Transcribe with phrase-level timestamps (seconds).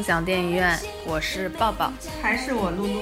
[0.00, 3.00] 梦想电影院，我是抱抱，还是我露露。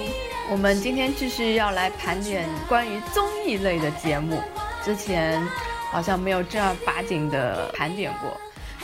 [0.51, 4.43] 我们今天继续要来盘点关于综艺类的节目，
[4.84, 5.41] 之前
[5.92, 8.37] 好像没有正儿八经的盘点过。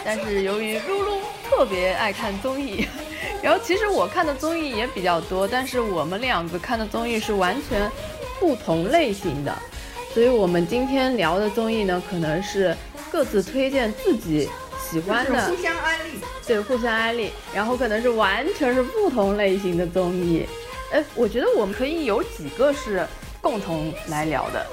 [0.05, 1.19] 但是由于露露
[1.51, 2.87] 特别爱看综艺，
[3.43, 7.91] 然后其实我看的综艺也比较多，但是我们两个看的综艺是完全
[8.39, 9.53] 不同类型的，
[10.13, 12.77] 所以我们今天聊的综艺呢，可能是
[13.11, 14.49] 各自推荐自己
[14.89, 20.47] 喜欢的，互相安利，对，互相安利，然后可能是完全是不同类型的综艺。
[20.93, 23.07] 哎，我觉得我们可以有几个是
[23.41, 24.67] 共同来聊的，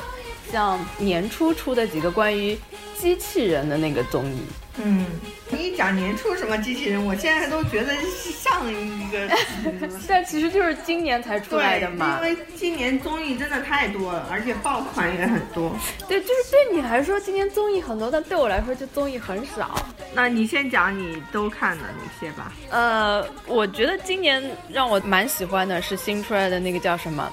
[0.52, 2.58] 像年初出的几个关于
[2.98, 4.38] 机器人的那个综艺。
[4.82, 5.06] 嗯，
[5.50, 9.30] 你一讲年初什么机器人，我现在都觉得是上一个，
[10.08, 12.20] 但其实就是今年才出来的嘛。
[12.22, 15.76] 因为今年综艺真的太多了，而且爆款也很多。
[16.08, 19.86] 对，就是对你来说今年综艺很多，但对我来说就综艺很少。
[20.14, 22.54] 那你先讲你都看的哪些吧。
[22.70, 27.30] 呃，我觉得今年让我蛮喜欢的是新出来的那个叫什么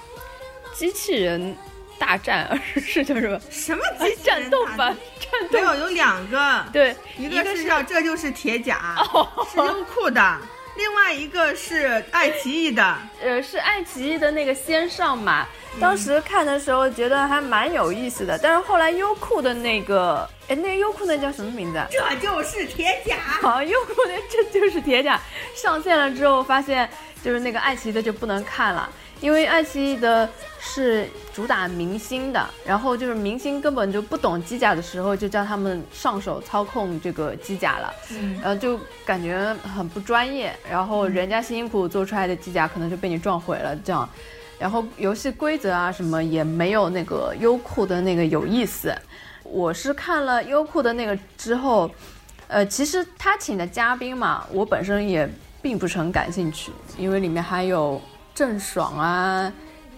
[0.75, 1.57] 机器人。
[1.99, 3.41] 大战 是叫什么？
[3.51, 3.83] 什么
[4.23, 4.97] 战斗版？
[5.21, 8.97] 战斗没有有两个，对，一个是叫这就是铁甲，
[9.53, 10.39] 是优酷的；
[10.77, 15.47] 另外一个是爱奇艺的， 呃，是爱奇艺的那个先上嘛。
[15.81, 21.81] 当时看的时候觉得还蛮有意思的，但是后来优酷的那个，哎，那个优酷那叫什么名字？
[21.91, 23.17] 这就是铁甲。
[23.19, 25.21] 好，优酷的这就是铁甲
[25.55, 26.89] 上线了之后，发现
[27.23, 28.91] 就是那个爱奇艺的就不能看了。
[29.21, 30.29] 因为爱奇艺的
[30.61, 44.09] 是主打明星的，然后就是明星根本就不懂机甲的时候，就叫他们上手操控这个机甲了，嗯，然后就感觉很不专业，然后人家辛辛苦苦做出来的机甲可能就被你撞毁了，这样，
[44.57, 48.95] 然后游戏规则啊什么也没有那个优酷的那个有意思。
[49.43, 51.91] 我是看了优酷的那个之后，
[52.47, 55.29] 呃，其实他请的嘉宾嘛，我本身也
[55.61, 58.01] 并不是很感兴趣，因为里面还有。
[58.39, 59.53] 郑爽啊，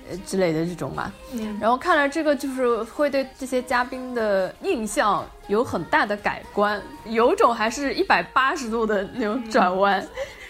[0.08, 1.12] 呃之类的这种嘛，
[1.60, 10.02] 然后看了这个，就是会对这些嘉宾的印象有很大的改观，有种还是一百八十度的那种转弯，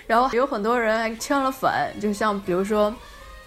[0.07, 1.69] 然后有很多人还圈了粉，
[2.01, 2.95] 就像比如说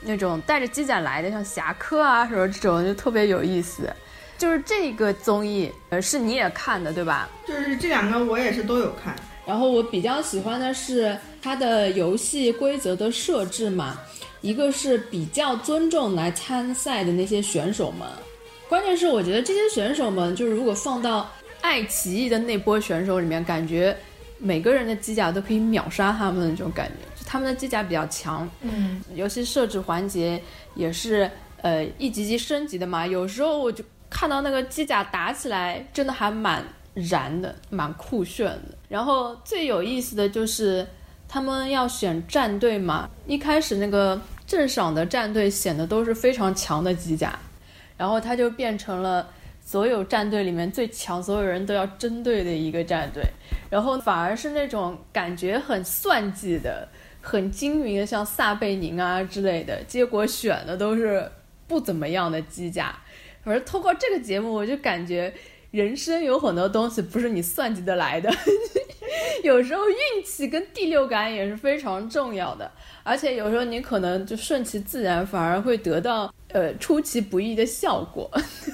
[0.01, 3.89] 那种带着机甲来的，像侠客啊什么这种，就特别有意思。
[4.37, 7.29] 就是这个综艺，呃，是你也看的对吧？
[7.47, 9.15] 就是这两个我也是都有看，
[9.45, 13.97] 然后我比较喜欢的是它的游戏规则的设置嘛。
[14.43, 18.05] 一个是比较尊重来参赛的那些选手们，
[18.67, 21.31] 关键是我觉得这些选手们就是如果放到
[21.61, 23.95] 爱奇艺的那波选手里面，感觉
[24.37, 30.39] 每个人的机甲都可以秒杀他们的那种感觉，就他们的机甲比较强，嗯，尤其设置环节
[30.75, 31.31] 也是
[31.61, 36.61] 呃一级级升级的嘛，有时候我就看到那个机甲打起来真的还蛮
[36.93, 38.77] 燃的，蛮酷炫的。
[38.89, 40.85] 然后最有意思的就是
[41.33, 44.21] 他们要选战队嘛，一开始那个。
[44.45, 47.39] 郑爽的战队显得都是非常强的机甲，
[47.97, 49.27] 然后他就变成了
[49.65, 53.23] 所有战队里面最强，所有人都要针对的一个战队，
[53.71, 56.87] 然后反而是那种感觉很算计的、
[57.21, 61.31] 很精明的，像撒贝宁啊之类的，结果选的都是
[61.65, 62.93] 不怎么样的机甲。
[63.43, 65.33] 反正通过这个节目，我就感觉
[65.73, 68.29] 人生有很多东西不是你算计得来的，
[69.43, 72.69] 有时候运气跟第六感也是非常重要的。
[73.01, 78.29] 而且有时候你可能就顺其自然，反而会得到呃出其不意的效果。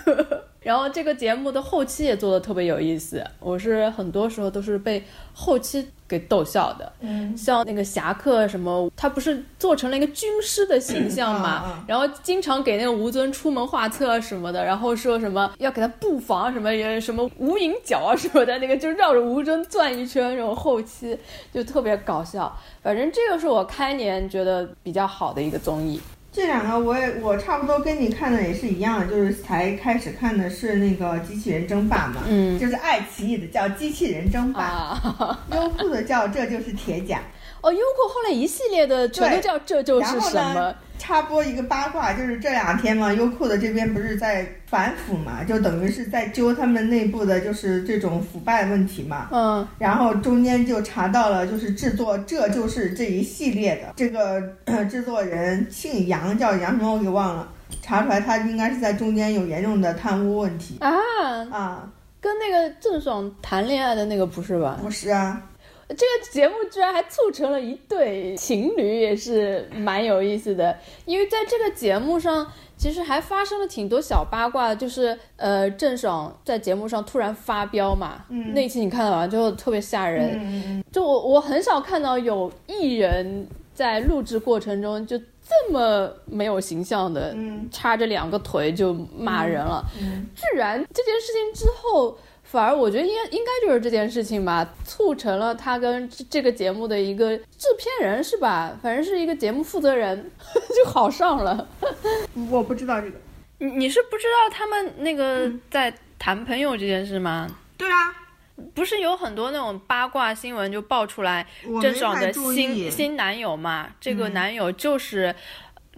[0.59, 5.01] 然后这个节目的后期也做的特别有意思，我是很多时候都是被
[5.31, 6.91] 后期给逗笑的。
[7.01, 21.17] 嗯，像那个侠客什么，他不是做成了一个军师的形象嘛，然后经常给那个吴尊出门画策什么的，然后说什么要给他布防什么也什么无影脚啊什么的，那个就绕着吴尊转一圈，然后后期
[21.53, 22.51] 就特别搞笑。
[22.81, 26.01] 反正这个是我开年觉得比较好的一个综艺。
[26.31, 34.95] 这两个我也我差不多跟你看的也是一样的，就是才开始看的是那个机器人争霸嘛，嗯，就是爱奇艺的叫机器人争霸，
[35.53, 37.19] 优酷的叫这就是铁甲。
[37.61, 40.73] 哦，优酷后来一系列的全都叫这就是什么？
[40.97, 49.29] 插播一个八卦，就是这两天嘛，优酷的这边不是在反腐嘛，就等于是在揪他们内部的，就是这种腐败问题嘛。
[49.31, 49.65] 嗯。
[49.77, 54.41] 然后中间就查到了，就是制作这就是这一系列的这个
[54.91, 57.47] 制作人姓杨，叫杨什么我给忘了。
[57.81, 60.91] 查出来他应该是在中间有严重的贪污问题啊
[61.51, 61.89] 啊，
[62.19, 64.79] 跟那个郑爽谈恋爱的那个不是吧？
[64.81, 65.41] 不是啊。
[65.89, 70.77] 这个节目居然还促成了一对情侣，也是蛮有意思的。
[71.05, 72.45] 因为在这个节目上，
[72.77, 80.39] 其实还发生了挺多小八卦，就是呃，郑爽在节目上突然发飙嘛，嗯那期你看到完之后特别吓人。
[80.39, 89.83] 嗯嗯就我我很少看到有艺人在录制过程中就这么没有形象的，嗯叉着两个腿就骂人了。
[89.99, 92.15] 嗯居然这件事情之后，
[92.51, 98.75] 反而我觉得应该应该就是这件事情吧，促成了他跟这这个节目的一个制片人是吧？
[98.81, 100.31] 反正是一个节目负责人
[100.75, 101.67] 就好上了。
[102.33, 103.17] 嗯，我不知道这个。
[103.59, 107.47] 你你是不知道他们那个在谈朋友这件事吗？
[107.77, 108.15] 对啊，
[108.73, 111.45] 不是有很多那种八卦新闻就爆出来，
[111.81, 112.89] 郑爽的新。
[112.89, 115.35] 新男友嘛，这个嗯男友就是，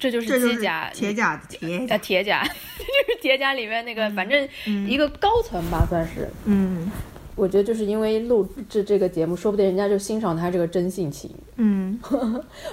[0.01, 1.98] 这就是机甲铁甲的铁呃甲。
[2.00, 2.44] 铁甲，
[2.80, 6.27] 就是铁甲里面那个，反正嗯一个高层吧，算是。
[6.45, 6.89] 嗯
[7.36, 11.30] 我觉得就是因为录制这个节目，说不定人家就欣赏他这个真性情。
[11.57, 11.98] 嗯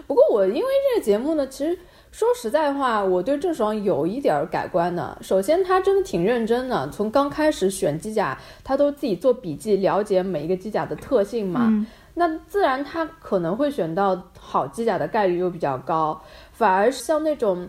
[0.06, 0.60] 不过我因为
[0.94, 1.78] 这个节目呢，其实
[2.10, 5.16] 说实在话，我对郑爽有一点儿改观的。
[5.20, 11.66] 首先，他真的挺认真的，从刚开始选机甲，他都自己做笔记，了解每一个机甲的特性嘛。
[11.70, 11.86] 嗯
[12.18, 16.20] 那自然他可能会选到好机甲的概率又比较高，
[16.52, 17.68] 反而像那种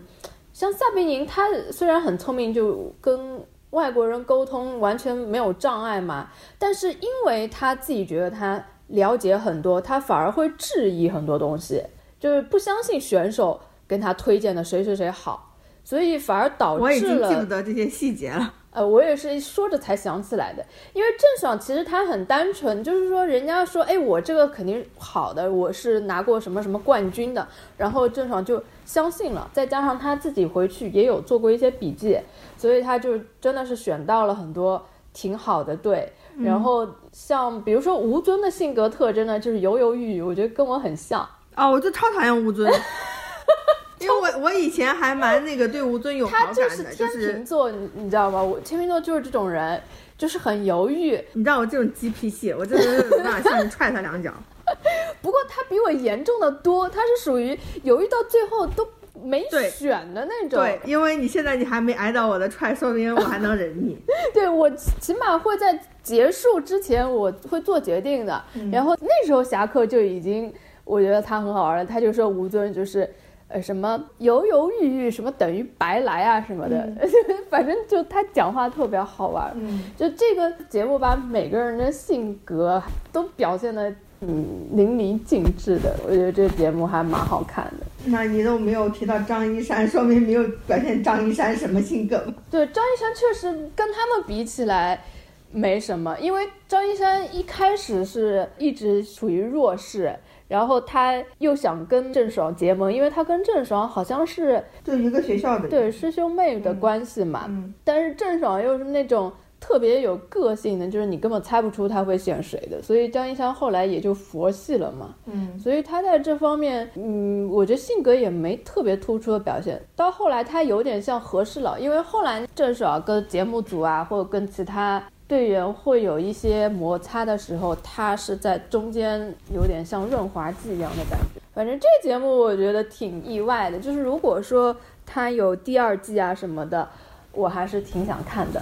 [0.52, 11.84] 像撒贝宁，他虽然很聪明，就跟外国人沟通完全没有障碍嘛，但是因为他自己觉得他了解很多，他反而会质疑很多东西，
[12.18, 15.49] 就是不相信选手跟他推荐的谁谁谁好，
[15.84, 18.54] 所以反而导致我已经记不得这些细节了。
[18.72, 32.16] 呃，我也是说着才想起来的，因为郑爽其实她很单纯，就是说人家说，哎，我这个肯定好的，我是拿过什么什么冠军的，然后郑爽就相信了，再加上她自己回去也有做过一些笔记，
[32.56, 34.80] 所以她就真的是选到了很多
[35.12, 36.12] 挺好的队。
[36.38, 41.28] 然后像比如说吴尊的性格特征呢，就是犹犹豫豫，我觉得跟我很像。
[41.56, 42.70] 啊，我就超讨厌吴尊，
[44.00, 48.42] 因为我我以前还蛮那个对吴尊有好感的，就是天秤座，你你知道吗？
[48.42, 49.80] 我天秤座就是这种人，
[50.16, 54.32] 就是很犹豫，你知道我这种鸡脾气，我真的是没办法上去踹他两脚。
[55.20, 58.88] 不过他比我严重的多，他是属于犹豫到最后都
[59.22, 60.58] 没选的那种。
[60.60, 63.98] 对，因为你现在你还没挨到我的踹，说明我还能忍你。
[64.32, 68.42] 对我起码会在结束之前我会做决定的。
[68.54, 70.50] 嗯然后那时候侠客就已经，
[70.84, 73.12] 我觉得他很好玩了，他就说吴尊就是。
[73.52, 76.88] 呃，什么犹犹豫豫，什么等于白来啊，什么的，
[77.50, 79.52] 反正就他讲话特别好玩。
[79.56, 82.80] 嗯，就这个节目把每个人的性格
[83.12, 87.86] 都表现的嗯淋漓尽致的，我觉得这个节目还蛮好看的。
[88.04, 92.16] 那你都没有提到张一山，说明没有表现张一山什么性格。
[92.48, 95.02] 对，张一山确实跟他们比起来
[95.50, 100.14] 没什么，因为张一山一开始是一直处于弱势，
[100.50, 105.66] 然后他又想跟郑爽结盟，因为他跟郑爽好像是就一个学校的。
[105.68, 109.32] 对师兄妹的关系嘛，嗯但是郑爽又是那种。
[109.62, 115.14] 特别有个性的，就是你根本猜不出他会选谁的，所以张一山后来也就佛系了嘛。
[115.26, 119.78] 嗯所以他在这方面，嗯，我觉得性格也没特别突出的表现。
[119.94, 131.40] 到后来，他有点像和事佬，因为后来郑爽跟节目组啊，或者跟其他队员会有一些摩擦的时候，他是在中间有点像润滑剂一样的感觉。
[131.54, 136.88] 反正这个节目我觉得挺意外的，就是如果说他有第二季啊什么的，
[137.30, 138.60] 我还是挺想看的。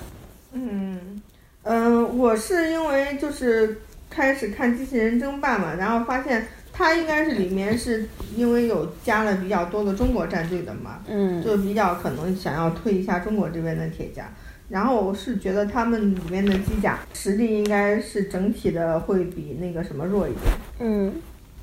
[0.53, 1.23] 嗯
[1.63, 8.07] 嗯，我是因为就是开始看机器人争霸嘛，然后发现它应该是里面是
[8.37, 14.31] 因为有加了比较多的中国战队的嘛，嗯就比较可能想要推一下中国这边的铁甲。
[14.69, 20.45] 然后我是觉得他们里面的机甲实力应该是整体的会比那个什么弱一点，
[20.81, 21.13] 嗯，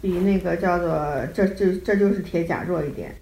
[0.01, 0.89] 比那个叫做
[1.33, 3.15] 这这这就是铁甲弱一点。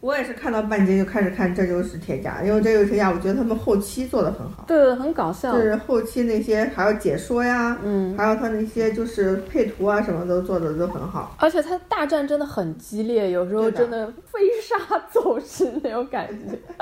[0.00, 5.60] 我也是看到半截就开始看这就是铁甲，因为这就是铁甲，我觉得他们后期做的很好，对，很搞笑就。
[5.60, 11.36] 是后期那些还有解说呀，嗯，还有他那些就是配图啊什么都做的都很好。
[11.38, 16.58] 而且他大战真的很激烈，有时候真的飞沙 走石那种感觉。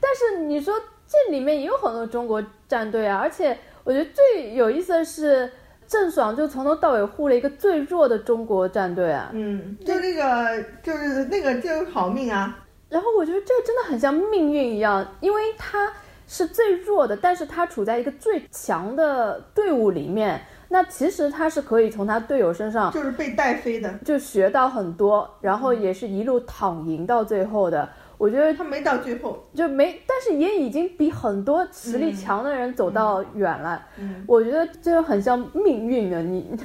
[0.00, 0.74] 但是你说
[1.14, 5.50] 这里面也有很多中国战队啊，而且我觉得最有意思的是，
[5.86, 9.30] 郑爽就从头到尾护了一个最弱的中国战队啊。
[9.32, 15.92] 嗯，就那个就是那个就是好命啊，然后我觉得这个真的很像命运一样，因为他
[16.26, 23.92] 是最弱的，但是他处在一个最强的队伍里面，那其实他是可以从他队友身上就是被带飞的。
[24.04, 27.88] 就学到很多，然后也是一路躺赢到最后的。
[28.16, 33.84] 我觉得他没到最后，就没，但是也已经比很多实力强的人走到远了。
[33.98, 36.56] 嗯我觉得这很像命运的你。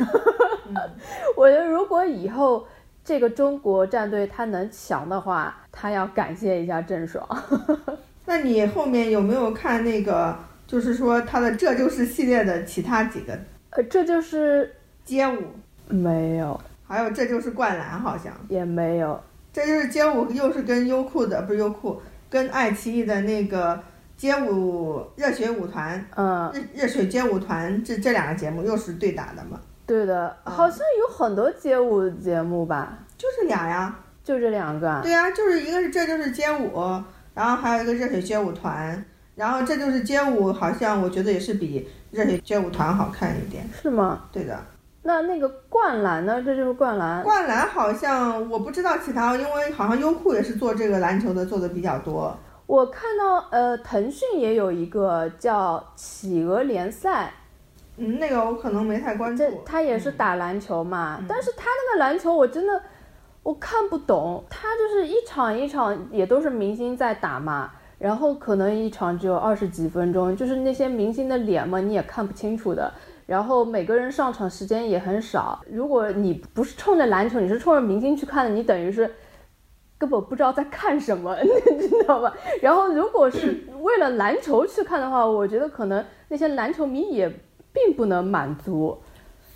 [0.68, 0.76] 嗯
[1.36, 2.66] 我觉得如果以后
[3.04, 7.28] 这个中国战队他能强的话，他要感谢一下郑爽。
[8.26, 10.38] 那你后面有没有看那个，
[10.68, 13.38] 就是说他的这就是系列的其他几个
[13.72, 15.42] 呃，这就是街舞，
[15.88, 19.20] 没有，还有这就是灌篮，好像也没有。
[19.52, 23.82] 这就是街舞，又是跟优酷的，不是优酷，跟爱奇艺的那个
[24.16, 26.06] 街舞热血舞团。
[26.16, 34.00] 嗯，热热血街舞团这这两个节目又是对打的嘛，对的，嗯好像有很多街舞节目吧，就是俩呀。
[34.22, 35.00] 就这两个啊。
[35.02, 36.80] 对呀、就是一个是这就是街舞，
[37.34, 39.04] 然后还有一个热血街舞团，
[39.34, 43.68] 然后这就是街舞，好像我觉得也是比热血街舞团好看一点。
[43.82, 44.26] 是吗？
[44.32, 44.64] 对的，
[45.10, 46.40] 那那个灌篮呢？
[46.46, 47.24] 这就是灌篮。
[47.24, 52.38] 灌篮好像我不知道其他，因为好像优酷也是做这个篮球的，做的比较多。
[52.68, 57.34] 我看到呃，腾讯也有一个叫企鹅联赛，
[57.98, 59.52] 嗯，那个我可能没太关注这。
[59.66, 62.80] 他也是打篮球嘛，嗯但是他那个篮球我真的
[63.42, 72.94] 我看不懂，他就是一场一场也都是明星在打嘛，然后可能一场只有二十几分钟，就是那些明星的脸嘛你也看不清楚的。
[73.30, 75.62] 然后每个人上场时间也很少。
[75.72, 79.14] 如果你不是冲着篮球，你是冲着明星去看的，你等于是
[80.00, 81.38] 根本不知道在看什么，
[81.78, 82.34] 你知道吧？
[82.60, 87.30] 然后如果是为了篮球去看的话，我觉得可能那些篮球迷也
[87.72, 88.98] 并不能满足。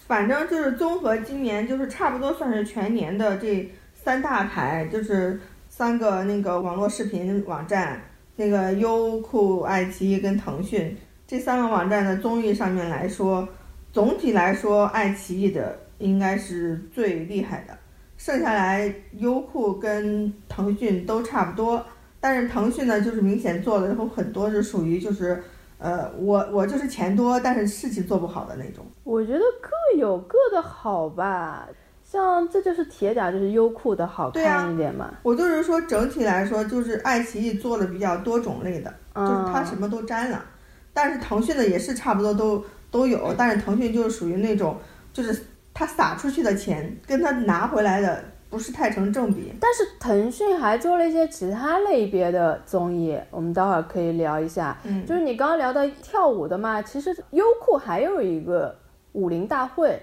[0.06, 8.00] 反正就是综合今年就是差不多算是全年的这三大牌，就是三个那个网络视频网站，
[8.36, 13.48] 那个优酷、爱奇艺跟腾讯这三个网站的综艺上面来说，
[13.94, 17.78] 总体来说爱奇艺的应该是最厉害的，
[18.18, 21.86] 剩下来优酷跟腾讯都差不多，
[22.20, 25.42] 但是腾讯呢就是明显做的有很多是属于就是。
[25.80, 28.86] 呃，我我就是钱多，但是事情做不好的那种。
[29.04, 31.68] 我觉得各有各的好吧，
[32.06, 35.14] 像这就是铁甲，就是优酷的好看一点嘛。
[35.24, 40.46] 我就是说，整体来说，就是爱奇艺做的比较多种类的，嗯，就是它什么都沾了。
[40.94, 44.78] 但是腾讯的也是差不多都都有，但是腾讯就是属于那种，
[45.12, 45.36] 就是
[45.74, 49.52] 他撒出去的钱跟他拿回来的不是太成正比。
[49.60, 54.78] 但是腾讯还做了一些其他类别的综艺，我们待会儿可以聊一下。
[54.84, 58.78] 嗯，就是你刚刚聊到跳舞的嘛，其实优酷还有一个
[59.14, 60.00] 武林大会，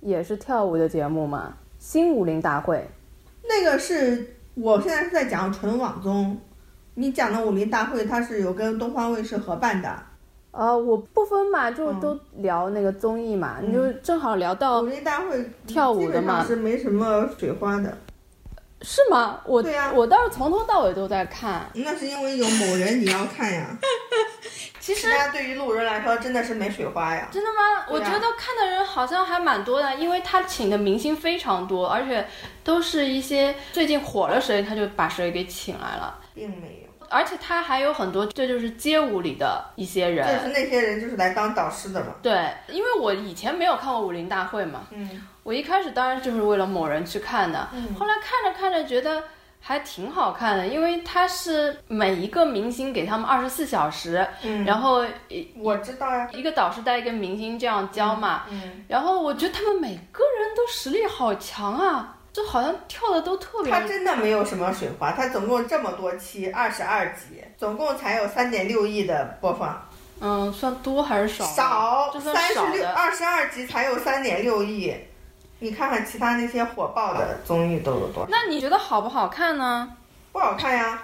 [0.00, 2.84] 也是跳舞的节目嘛，新武林大会。
[3.48, 6.36] 那个是我现在是在讲纯网综，
[6.94, 9.88] 你讲的武林大会，它是有跟东方卫视合办的。
[10.52, 17.96] 呃，我不分嘛，就嗯都聊那个综艺嘛，嗯你就正好聊到武林大会跳舞的嘛是没什么水花的，
[18.82, 19.40] 是吗？
[19.44, 21.66] 我对呀我倒是从头到尾都在看。
[21.74, 23.66] 那是因为有某人你要看呀。
[24.78, 27.28] 其其他对于路人来说真的是没水花呀。
[27.30, 27.86] 真的吗？
[27.88, 32.26] 我觉得看的人好像还蛮多的，因为他请的明星非常多，而且
[32.64, 36.18] 都是一些最近火了谁，他就把谁给请来了。
[36.34, 36.81] 并没有，
[37.12, 40.26] 而且他还有很多，这就是街舞里的一些人。
[40.26, 40.52] 就是人。
[40.52, 42.14] 那些人就是来当导师的嘛。
[42.22, 45.22] 对，因为我以前没有看过武林大会嘛，嗯。
[45.42, 47.94] 我一开始当然就是为了某人去看的，嗯。
[47.94, 49.22] 后来看着看着觉得
[49.60, 56.28] 还挺好看的，因为他是每一个明星给他们二十四小时，嗯，然后一我知道呀。
[56.32, 69.86] 一个导师带一个明星这样教嘛，嗯，然后我觉得他们每个人都实力好强啊，就好像跳的都特别他真的没有什么水花，他总共这么多期，二十二集，总共才有三点六亿的播放，
[70.20, 71.44] 嗯，算多还是少？
[71.44, 74.94] 少就算三十六二十二集才有三点六亿。
[75.58, 78.28] 你看看其他那些火爆的综艺都有多少？
[78.28, 79.88] 那你觉得好不好看呢？
[80.32, 81.02] 不好看呀。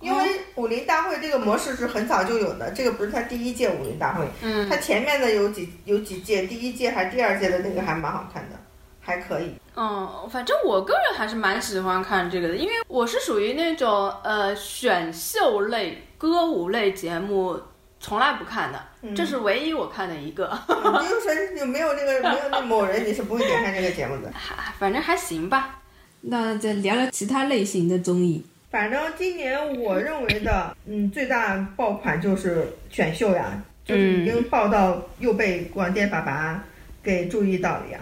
[0.00, 8.56] 因为武林大会这个模式是很早就有的，这个不是他第一届武林大会，嗯他前面的有几有几届，第一届还是第二届的那个还蛮好看的，
[9.00, 9.54] 还可以。
[9.80, 17.58] 嗯，反正我个人还是蛮喜欢看这个的，因为我是属于那种呃选秀类、歌舞类节目
[17.98, 24.30] 从来不看的，嗯这是唯一我看的一个，你就说有没有这个没有那某人，你是不会点开这个节目的。
[24.36, 25.80] 还反正还行吧。
[26.20, 28.44] 那再聊聊其他类型的综艺。
[28.70, 36.62] 反正今年我认为的，嗯，最大爆款就是选秀呀，就是已经爆到又被广电爸爸
[37.02, 37.98] 给注意到了呀。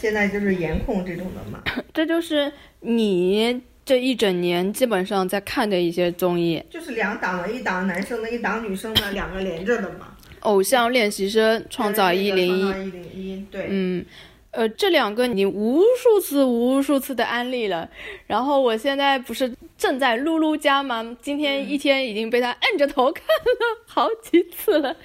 [0.00, 1.62] 现在就是颜控这种的嘛，
[1.92, 10.16] 这就是你这一整年基本上在看的一些综艺，就是两档的，一档男生的，一档女生的，两个连着的嘛。
[10.40, 12.64] 《偶像练习生》《创造一零一》。
[12.82, 14.04] 一零一，对，嗯，
[14.50, 17.88] 呃，这两个你无数次、无数次的安利了，
[18.26, 21.16] 然后我现在不是正在露露家吗？
[21.22, 24.96] 今天一天已经被他摁着头看了好几次了，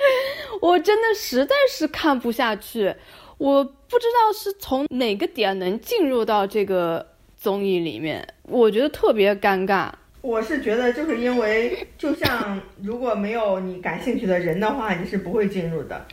[0.60, 2.94] 我真的实在是看不下去，
[3.38, 7.06] 我不知道是从哪个点能进入到这个
[7.38, 9.90] 综艺里面，我觉得特别尴尬。
[10.22, 16.06] 我是觉得，就是因为就像如果没有你感兴趣的人的话，你是不会进入的。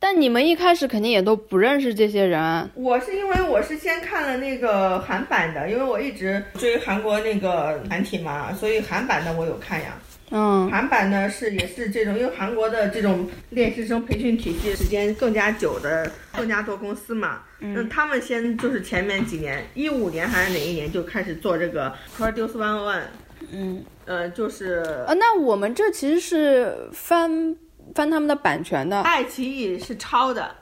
[0.00, 2.70] 但你们一开始肯定也都不认识这些人啊。
[2.74, 9.98] 我是因为我是先看了那个韩版的，因为我一直追韩国那个团体嘛，所以韩版的我有看呀。
[10.30, 17.40] 嗯，韩版呢是也是这种，因为韩国的这种练习生培训体系时间更加久的，更加多公司嘛。
[17.60, 23.02] 那他们先就是前面几年，一五年还是哪一年就开始做这个 Produce One One。
[23.50, 27.56] 嗯，呃，就是呃，那我们这其实是翻
[27.94, 29.00] 翻他们的版权的。
[29.00, 30.54] 爱奇艺是抄的，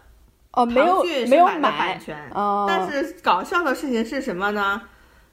[0.53, 2.17] 哦，没有没有买的版权。
[2.33, 4.81] 哦，但是搞笑的事情是什么呢？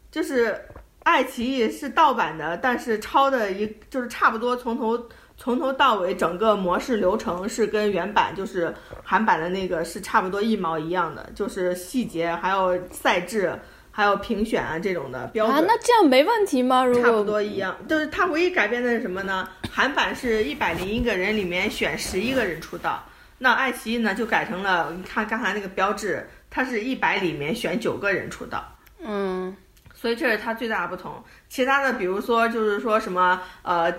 [0.09, 0.59] 就是
[1.03, 4.97] 爱奇艺是盗版的，但是抄的一就是差不多从头
[5.35, 13.53] 从头到尾整个模式流程是跟原版就是韩版的那个是差不多一毛一样的，就是细节还有赛制
[13.91, 15.55] 还有评选啊这种的标准。
[15.57, 16.85] 啊，那这样没问题吗？
[16.85, 19.47] 如果差不多一样，就是它唯一改变的是什么呢？
[19.71, 23.03] 韩版是一百零一个人里面选十一个人出道，
[23.39, 28.63] 那爱奇艺呢就改成了，你看刚才那个标志，它是一百里面选九个人出道，
[29.03, 29.55] 嗯
[30.03, 31.23] 所以这是它最大的不同。
[31.47, 33.89] 其他的比如说就是说什么呃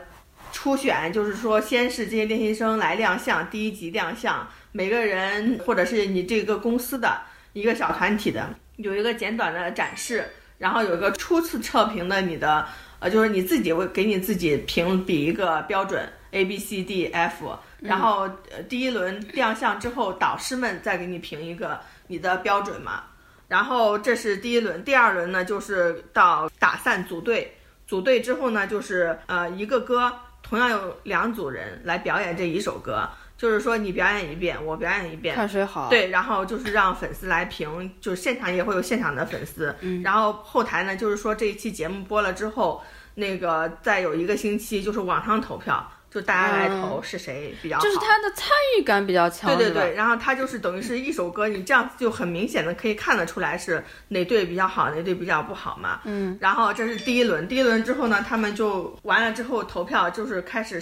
[0.52, 7.22] 初选，就是说先是这些练习生来亮相，第一集亮相，每个人或者是你这个公司的
[7.54, 12.68] 一个小团体的有一个简短的展示，然后有一个初次测评的你的。
[13.00, 23.04] 呃，就是你自己会给你自己评比一个标准 A B C D F，然后呃第一轮亮相之后，导师们再给你评一个你的标准嘛。
[23.48, 42.82] 然后这是第一轮，第二轮呢就是到打散组队，组队之后呢就是呃一个歌，同样有两组人来表演这一首歌，就是说你表演一遍，我表演一遍，看谁好。，对，然后就是让粉丝来评，就是现场也会有现场的粉丝，嗯然后后台呢，就是说这一期节目播了之后，
[43.14, 47.82] 那个再有一个星期就是网上投票，就大家来投是谁比较好。
[47.82, 48.46] 就是他的参
[48.78, 56.02] 与感比较强，对对对，然后他就是等于是一首歌，你这样就很明显的可以看得出来是哪队比较好，哪队比较不好嘛。
[56.04, 60.80] 嗯，然后这是第一轮，第一轮之后呢，他们就完了之后投票就是开始，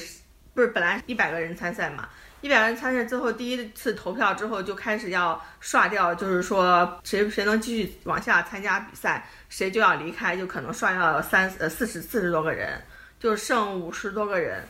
[0.53, 2.07] 不是本来一百个人参赛嘛，
[2.43, 12.79] 一百人参赛之后，第一次投票之后就开始要刷掉，就是说谁谁能继续往下参加比赛，谁就要离开，就可能刷掉三呃四十四十多个人，
[13.19, 14.63] 就剩五十多个人。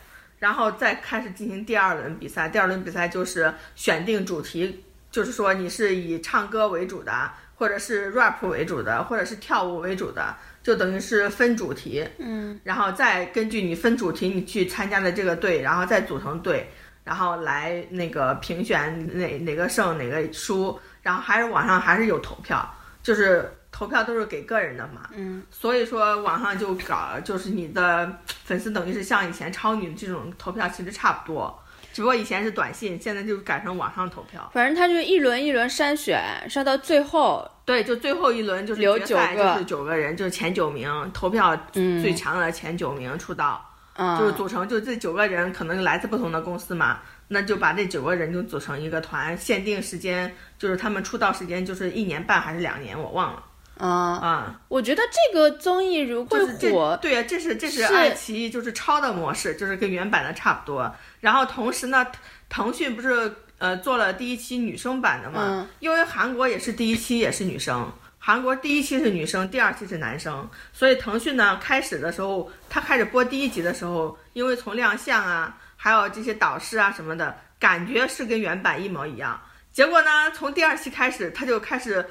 [0.43, 2.49] 然后再开始进行第二轮比赛。
[2.49, 12.05] 第二轮比赛就是选定主题，就是说你是以唱歌为主的，或者是 rap 为主的，或者是跳舞为主的，就等于是分主题。
[12.17, 16.69] 嗯，然后再根据你分主题，你去参加的这个队，然后再组成队，
[17.05, 22.69] 然后来那个评选哪哪个胜哪个输，然后还是网上还是有投票，
[23.01, 25.09] 就是投票都是给个人的嘛。
[25.11, 28.09] 嗯，所以说网上就搞，就是你的
[28.45, 34.49] 粉丝等于是像以前超女这种投票其实差不多，只不过以前是短信，现在就改成网上投票。
[34.53, 43.69] 反正他就一轮一轮筛选，筛到最后，对，就最后一轮就是留决赛九个就是九个人，就是前九名投票嗯最强的前九名出道。
[43.95, 53.43] 嗯，就是组成，就这九个人可能来自不同的公司嘛，那就把这九个人就组成一个团，限定时间就是他们出道时间就是一年半还是两年，我忘了
[53.77, 54.59] 啊、啊。
[54.67, 60.93] 我觉得这个综艺如会就是这火，对呀，这是这是是爱奇艺就是抄的模式，就是跟原版的差不多。
[61.19, 62.05] 然后同时呢，
[62.49, 67.91] 腾讯不是呃做了第一期女生版的嘛，嗯因为韩国也是第一期也是女生。
[68.25, 79.37] 韩国第一期是女生，第二期是男生，所以腾讯呢开始的时候，他开始播第一集的时候，因为从亮相啊，还有这些导师啊什么的，感觉是跟原版一模一样。
[79.73, 82.05] 结果呢，从第二期开始，他就开始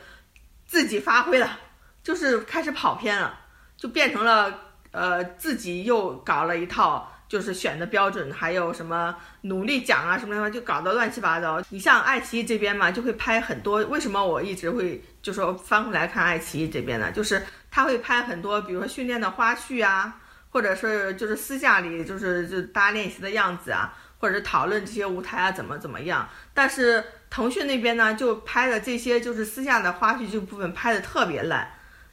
[0.66, 1.58] 自己发挥了，
[2.02, 3.38] 就是开始跑偏了，
[3.76, 4.52] 就变成了
[4.90, 7.08] 呃自己又搞了一套。
[7.28, 11.62] 就是选的标准，还有什么努力奖啊什么什么，就搞得乱七八糟。
[11.70, 13.82] 你像爱奇艺这边嘛，就会拍很多。
[13.86, 17.10] 为什么我一直会就说翻回来看爱奇艺这边呢？
[17.10, 20.20] 就是他会拍很多，比如说训练的花絮啊，
[20.50, 26.28] 或者是就是私下里就是就大家练习的样子啊，或者是讨论这些舞台啊怎么怎么样。
[26.52, 31.66] 但是腾讯那边呢，就拍的这些就是私下的花絮这部分拍的特别烂，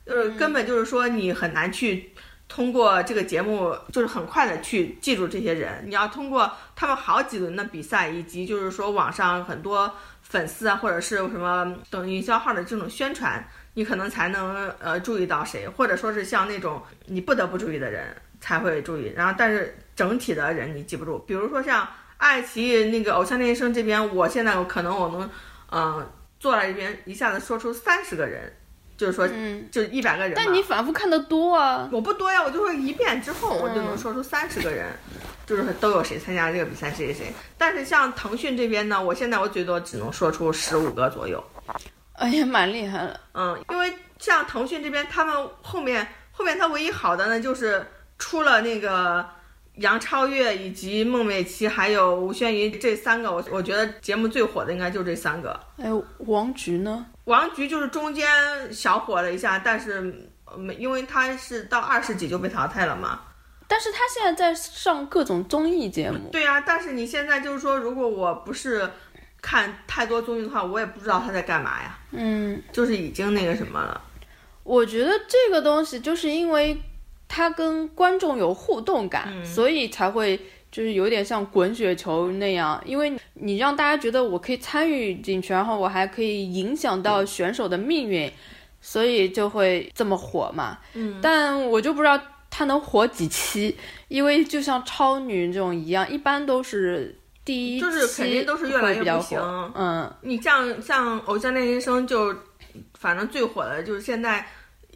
[0.05, 2.11] 就是根本就是说你很难去。
[2.47, 5.83] 通过这个节目，就是很快的去记住这些人。
[5.85, 19.13] 你要通过他们好几轮的比赛，以及就是说网上很多粉丝啊，或者是什么等营销号的这种宣传，你可能才能呃注意到谁，或者说是像那种你不得不注意的人才会注意。
[19.15, 21.19] 然后，但是整体的人你记不住。
[21.19, 21.87] 比如说像
[22.19, 25.27] 爱奇艺那个偶像练习生这边，我现在可能我能
[25.71, 26.07] 嗯
[26.39, 28.55] 坐在这边一下子说出三十个人。
[28.99, 29.25] 就是说，
[29.71, 30.33] 就一百个人。
[30.35, 31.87] 但你反复看的多啊！
[31.89, 34.87] 我不多呀，我就说一遍之后，我就能说出三十个人，
[35.45, 37.33] 就是都有谁参加这个比赛，谁谁谁。
[37.57, 41.41] 但是像腾讯这边呢，我现在我最多只能说出十五个左右。
[42.11, 43.17] 哎呀，蛮厉害的。
[43.35, 49.25] 嗯，因为像腾讯这边，他们后面后面他唯一好的呢，就是出了那个
[49.79, 55.57] 杨超越以及孟美岐还有吴宣仪这三个，我我觉得节目最火的应该就这三个。
[55.77, 55.89] 哎，
[56.19, 57.05] 王菊呢？
[57.25, 58.27] 王菊就是中间
[58.71, 60.01] 小火了一下，但是
[60.57, 63.21] 没，因为她是到二十几就被淘汰了嘛。
[63.67, 66.29] 但是她现在在上各种综艺节目。
[66.31, 68.89] 对呀，但是你现在就是说，如果我不是
[69.41, 71.97] 看太多综艺的话，我也不知道她在干嘛呀。
[72.11, 74.01] 嗯，就是已经那个什么了。
[74.63, 76.79] 我觉得这个东西就是因为
[77.29, 80.37] 他跟观众有互动感，所以才会。
[80.71, 88.31] 就是有点像滚雪球那样，因为你让大家觉得我可以参与进去，然后我还可以影响到选手的命运，
[88.79, 90.77] 所以就会这么火嘛。
[90.93, 93.75] 嗯，但我就不知道它能火几期，
[94.09, 99.39] 因为就像超女这种一样，一般都是第一就是肯定都是越来越不行。
[99.73, 102.31] 嗯，你像像偶像练习生就，
[102.93, 104.47] 反正最火的就是现在，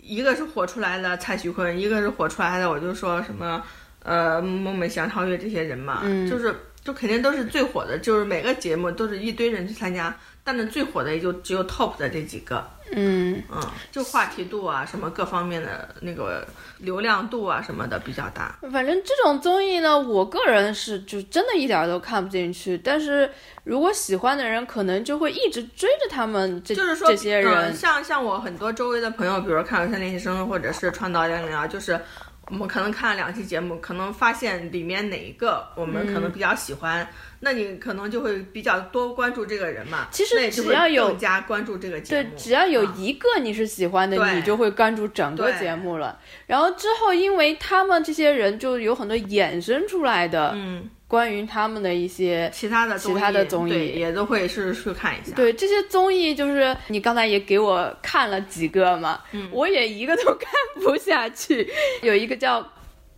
[0.03, 3.63] 一个是火出来的蔡徐坤，一个是火出来的我就说什么。
[4.05, 12.65] 呃，孟美岐、超越这些人嘛，就是就肯定都是最火的，就是每个节目都是一堆人去参加，但是最火的也就只有 top 的这几个。
[12.95, 13.59] 嗯嗯，
[13.91, 16.45] 就话题度啊，什么各方面的那个
[16.79, 18.55] 流量度啊什么的比较大。
[18.71, 22.77] 反正这种综艺呢，我个人是就真的一点都看不进去。
[22.77, 23.27] 但是
[23.63, 26.61] 如果喜欢的人，可能就会一直追着他们。
[26.63, 31.99] 就是说，这些人，像像我很多周围的朋友，比如看《偶像练习生》或者是《创造幺零》幺，就是。
[32.47, 37.07] 我们可能看了两期节目，可能发现里面哪一个我们可能比较喜欢，
[37.39, 40.07] 那你可能就会比较多关注这个人嘛。
[40.11, 46.19] 其实只要有更加关注这个节目，对，只要有一个你是喜欢的，你就会关注整个节目了。
[46.45, 50.89] 然后之后，因为他们这些人就有很多衍生出来的，嗯。
[51.13, 55.35] 关于他们的一些其他的其他的综艺，也都会是去看一下。
[55.35, 60.49] 对这些综艺，就是你刚才也给我看了几个嘛，嗯，我也一个都看
[60.83, 61.71] 不下去。
[62.01, 62.59] 有一个叫《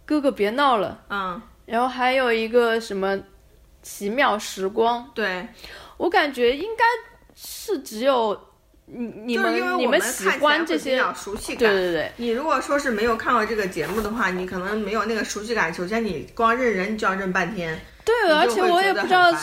[0.05, 3.15] 哥哥别闹了》，嗯，然后还有一个什么
[3.81, 5.47] 《奇妙时光》，对
[5.95, 6.83] 我感觉应该
[7.33, 8.37] 是只有。
[8.87, 12.11] 你你们你们喜欢这些熟悉感，对对对。
[12.17, 15.73] 你如果说是没有看过这个节目的话，你可能没有那个熟悉感。
[15.73, 17.79] 首先，你光认人就要认半天。
[18.05, 19.35] 对，而且我也不知道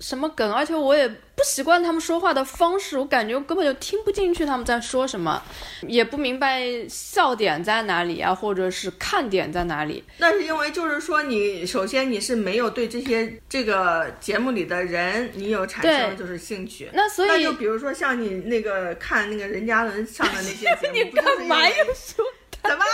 [0.00, 1.10] 什么梗，而且我也。
[1.38, 5.40] 不习惯他们说话的方式，我感觉根本就听不进去他们在说什么，
[5.82, 10.02] 也不明白笑点在哪里啊，或者是看点在哪里。
[10.16, 16.90] 那是因为就是说，你首先你是没有对这些这个节目里的人，你有产生就是兴趣。
[16.92, 22.24] 那所以，那就比如说像你那个看那个任嘉伦上的那些节目， 你干嘛又说？
[22.64, 22.84] 怎么？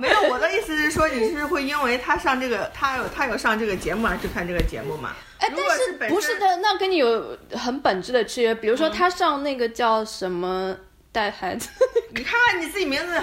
[0.00, 5.14] 没有，我的意思是说，你是会因为他上这个，他有他有上这个节目而去看这个节目吗？
[5.38, 8.54] 哎，但是不是的，那跟你有很本质的区别。
[8.54, 10.74] 比如说他上那个叫什么
[11.12, 11.68] 带孩子，
[12.14, 13.22] 你看看你自己名字，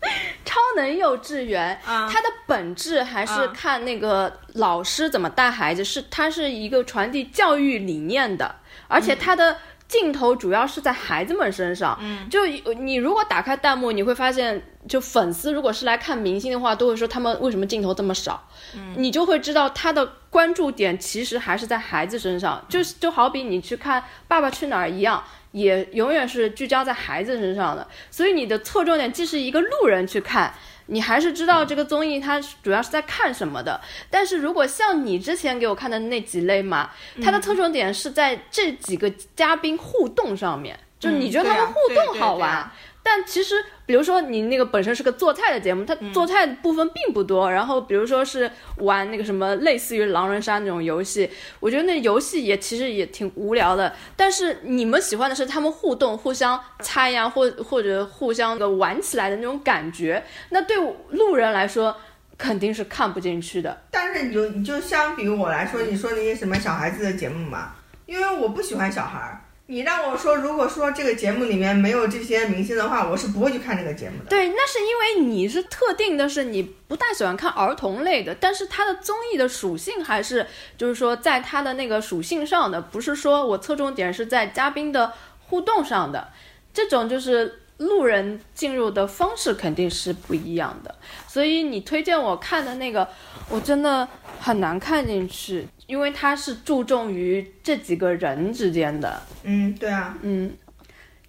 [0.44, 8.56] 超能幼稚园，它的本质还是看那个老师怎么带孩子，是它是一个传递教育理念的，
[8.88, 9.56] 而且它的。
[9.88, 25.22] 镜头主要是在孩子们身上，嗯，就你如果打开弹幕，你会发现，就粉丝如果是来看明星的话，都会说他们为什么镜头这么少，嗯，你就会知道他的关注点其实还是在孩子身上，就是就好比你去看《爸爸去哪儿》一样，
[25.52, 30.52] 也永远是聚焦在孩子身上的，所以你的侧重点既是一个路人去看。
[30.86, 36.90] 你还是知道这个综艺它主要是在看什么的，但是如果像你之前给我看的那几类嘛，
[37.22, 42.70] 它的侧重点是在这几个嘉宾互动上面，就你觉得他们互动好玩。
[43.08, 43.54] 但其实，
[43.86, 47.48] 比如说你那个本身是个做菜的节目，它做菜的部分并不多。
[47.48, 53.94] 然后，比如说是玩那个什么类似于狼人杀那种游戏，我觉得那游戏也其实也挺无聊的。
[54.16, 60.24] 但是你们喜欢的是他们互动、互相猜呀，或或者互相的玩起来的那种感觉。
[60.50, 60.76] 那对
[61.10, 61.96] 路人来说
[62.36, 63.84] 肯定是看不进去的。
[63.92, 69.40] 但是你就你就相比于我来说，你说那些什么小孩子的节目嘛，因为我不喜欢小孩儿。
[69.68, 74.30] 你让我说，如果说这个节目里面没有这些明星的话，我是不会去看这个节目的。
[74.30, 80.46] 对，那是因为你是特定的，是你不太喜欢看儿童类的，但是它的综艺的属性还是
[80.78, 85.12] 就是说在它的那个属性上的，不是说我侧重点是在嘉宾的
[85.48, 86.28] 互动上的，
[86.72, 90.94] 这种就是路人进入的方式肯定是不一样的。
[91.26, 93.06] 所以你推荐我看的那个，
[93.50, 94.08] 我真的
[94.40, 99.22] 很难看进去，因为它是注重于这几个人之间的。
[99.42, 100.56] 嗯，对啊，嗯，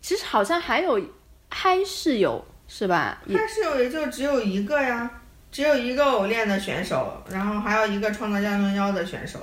[0.01, 1.01] 其实好像还有
[1.49, 3.21] 嗨室友是吧？
[3.27, 5.09] 嗨室友也就只有一个呀，
[5.51, 9.39] 只有一个偶练的选手，然后还有一个创造幺零幺的选手，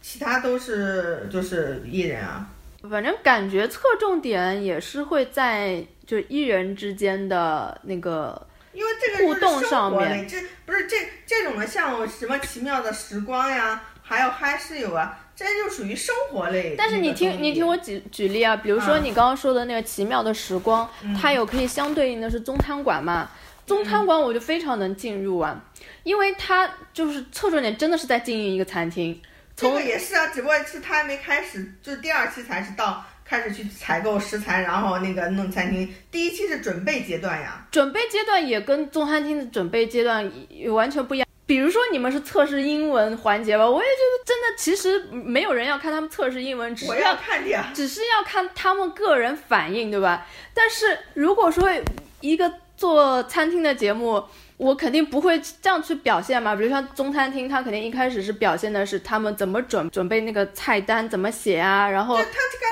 [0.00, 2.48] 其他都是就是艺人啊。
[2.90, 16.74] 反正感觉侧重点也是会在就艺人之间的那个，因为这个互动上面这不是这这种的，像什么奇妙的时光呀，还有嗨室友啊，这就属于生活类。
[16.78, 20.88] 但是你听你听我举举例啊，比如说啊你刚刚说的那个奇妙的时光，
[21.20, 23.28] 它有可以相对应的是中餐馆嘛？
[23.66, 25.62] 中餐馆我就非常能进入啊，
[26.04, 29.27] 因为它就是侧重点真的是在经营一个餐厅，从
[29.58, 35.92] 这个也是啊，只不过是他还没开始，就是第二期才是到开始去采购食材，然后那个弄餐厅。
[36.12, 37.66] 第一期是准备阶段呀。
[37.72, 41.26] 准备阶段也跟中餐厅的准备阶段也完全不一样。
[41.44, 47.72] 比如说你们是测试英文环节吧，我也觉得真的其实没有人要看他们测试英文，只我是要看的呀。
[47.74, 50.26] 只是要看他们个人反应，对吧？
[50.54, 51.68] 但是如果说
[52.20, 54.22] 一个做餐厅的节目，
[54.58, 56.54] 我肯定不会这样去表现嘛。
[56.54, 62.18] 比如像中餐厅，他肯定一开始是表现的是他们怎么准准备那个菜单，怎么写啊，然后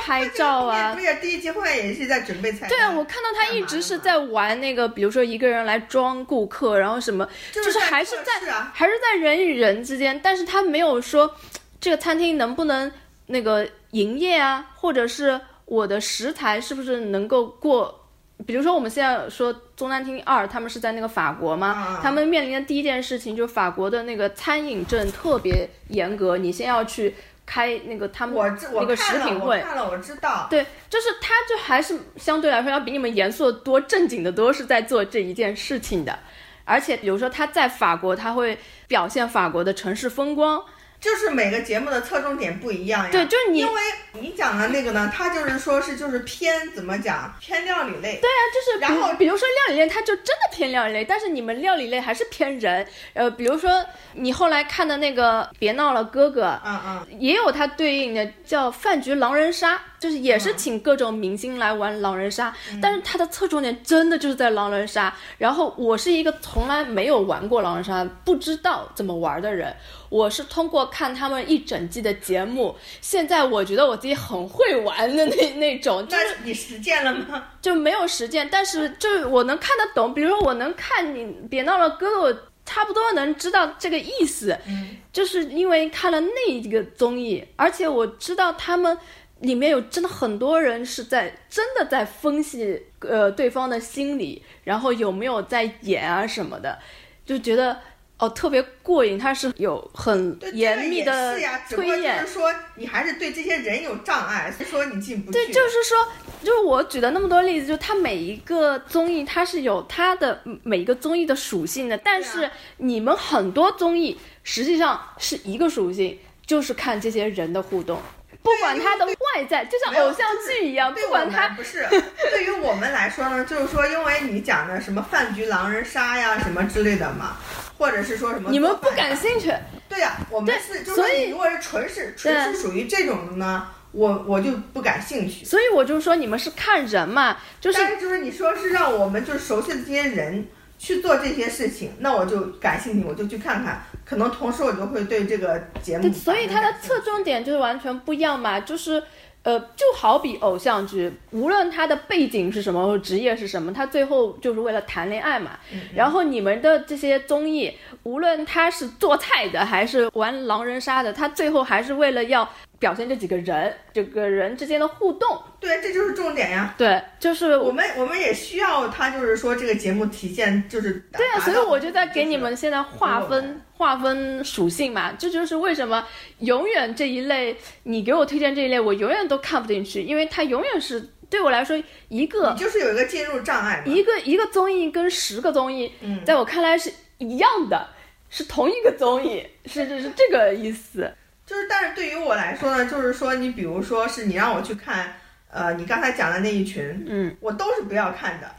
[0.02, 2.68] 拍照啊不是第一期后面也是在准备菜单。
[2.68, 11.32] 对啊，我看到他一直是在玩那个，比如说一个人来装顾客，然后什么，就是就是还是在还是在人与人之间，但是他没有说
[11.80, 12.90] 这个餐厅能不能
[13.26, 18.02] 那个营业啊，或者是我的食材是不是能够过。
[18.44, 28.34] 比如说，我们现在说中餐厅二，他们是在那个法国嘛，啊他们面临的第一件事情就是法国的那个餐饮证特别严格，你先要去开那个他们
[28.72, 30.46] 那个食品会，看了，我知道。
[30.48, 36.18] 对，就是他，就还是相对来说要比你们严肃的多、正经的多，是在做这一件事情的。
[36.64, 38.58] 而且，比如说他在法国，他会
[38.88, 40.64] 表现法国的城市风光。
[41.00, 43.10] 就是每个节目的侧重点不一样呀。
[43.12, 43.80] 对，就是你，因为
[44.12, 48.18] 你讲的那个呢，它就是说是就是偏怎么讲，偏料理类。
[48.20, 52.86] 对啊，就是然后比比如说料理类，它就真的偏料理类，但是你们料理类还是偏人。
[53.12, 65.14] 呃，比如说你后来看的那个《别闹了，哥哥》，嗯嗯，也有它对应的叫饭局狼人杀，就是也是请各种明星来玩狼人杀，但是它的侧重点真的就是在狼人杀。
[65.38, 69.74] 然后我是一个从来没有玩过狼人杀，不知道怎么玩的人，
[70.08, 77.44] 我是通过看他们一整季的节目，现在我觉得我自己很会玩的那那种，就那是你实践了吗？
[77.62, 88.96] 就没有实践，但是就是我能看得懂，比如说我能看你别闹了哥哥，我差不多能知道这个意思，嗯，就是因为看了那一个综艺，而且我知道他们
[89.40, 96.78] 里面有真的很多人是在真的在分析呃对方的心理，然后有没有在演啊什么的，
[97.24, 97.78] 就觉得
[98.18, 102.32] 哦特别过瘾，它是有很，严密的这个也是呀，只不过就推演是。
[102.32, 105.32] 说你还是对这些人有障碍，所以说你进不去。
[105.32, 106.08] 对，就是说，
[106.42, 118.00] 就是我举的那么多例子，就它每一个综艺它是有它的每一个综艺的属性的，但是你们很多综艺实际上是一个属性，就是看这些人的互动，
[118.46, 121.86] 不管他的外在，就像偶像剧一样，对不管他不是，
[122.30, 127.36] 对于我们来说呢，就是说，因为你讲的什么饭局狼人杀呀，什么之类的嘛，
[127.76, 129.52] 或者是说什么你们不感兴趣，
[129.88, 135.44] 对呀、我们是，就是所以如果是纯是纯是属于这种的呢，我我就不感兴趣。
[135.44, 140.46] 所以我就说你们是看人嘛，就是但是就是你说是让我们就是熟悉的这些人
[140.78, 149.02] 去做这些事情，那我就感兴趣，我就去看看，可能同时我就会对这个节目，所以它的侧重点就是完全不一样嘛，就是。
[149.46, 155.52] 呃，就好比偶像剧，无论他的背景是什么，或职业是什么，他最后就是为了谈恋爱嘛。
[155.72, 165.40] 嗯然后你们的这些综艺，无论他是做菜的还是玩狼人杀的，他最后还是为了要表现这几个人，这个人之间的互动。
[165.58, 166.74] 对，这就是重点呀。
[166.76, 176.06] 对，就是我们我们也需要他，就是说这个节目体现就是对啊，所以我就在给你们现在划就是分划分属性嘛，这就是为什么
[176.40, 183.82] 永远这一类你给我推荐这一类，我永远都看不进去，因为它永远是对我来说一个你就是有一个进入障碍。
[183.86, 187.88] 一个一个综艺跟十个综艺，嗯在我看来是一样的，
[188.28, 191.10] 是同一个综艺，是是是这个意思。
[191.46, 195.14] 就是，但是对于我来说呢，就是说，你比如说是你让我去看
[195.48, 198.50] 呃，你刚才讲的那一群，嗯，我都是不要看的，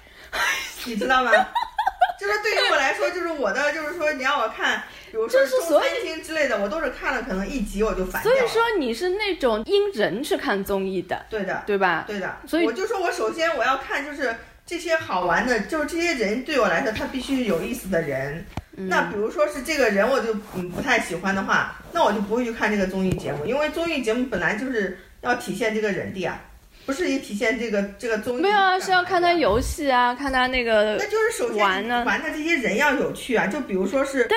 [0.85, 1.31] 你知道吗？
[2.19, 8.39] 就是对于我来说，就是我的，就是说你让我看，比如说中餐厅之类的，我都是看了可能一集我就烦掉了。
[8.39, 12.05] 所以说你是那种因人去看综艺的，对的，对吧？
[12.07, 12.37] 对的。
[12.47, 18.43] 所以我就说我首先我要看就是这些好玩的，就是这些人对我来说他必须是有意思的人。
[18.77, 26.39] 嗯那比如说是这个人我就嗯不太喜欢的话，那我就不会去看这个综艺节目，因为综艺节目本来就是要体现这个人的呀，
[26.85, 28.41] 不是也体现这个这个综艺。
[28.41, 29.33] 没有啊，是要看他。
[29.33, 31.59] 游戏啊，看他那个那就是首先
[32.05, 34.27] 玩的这些人要有趣啊，就比如说是。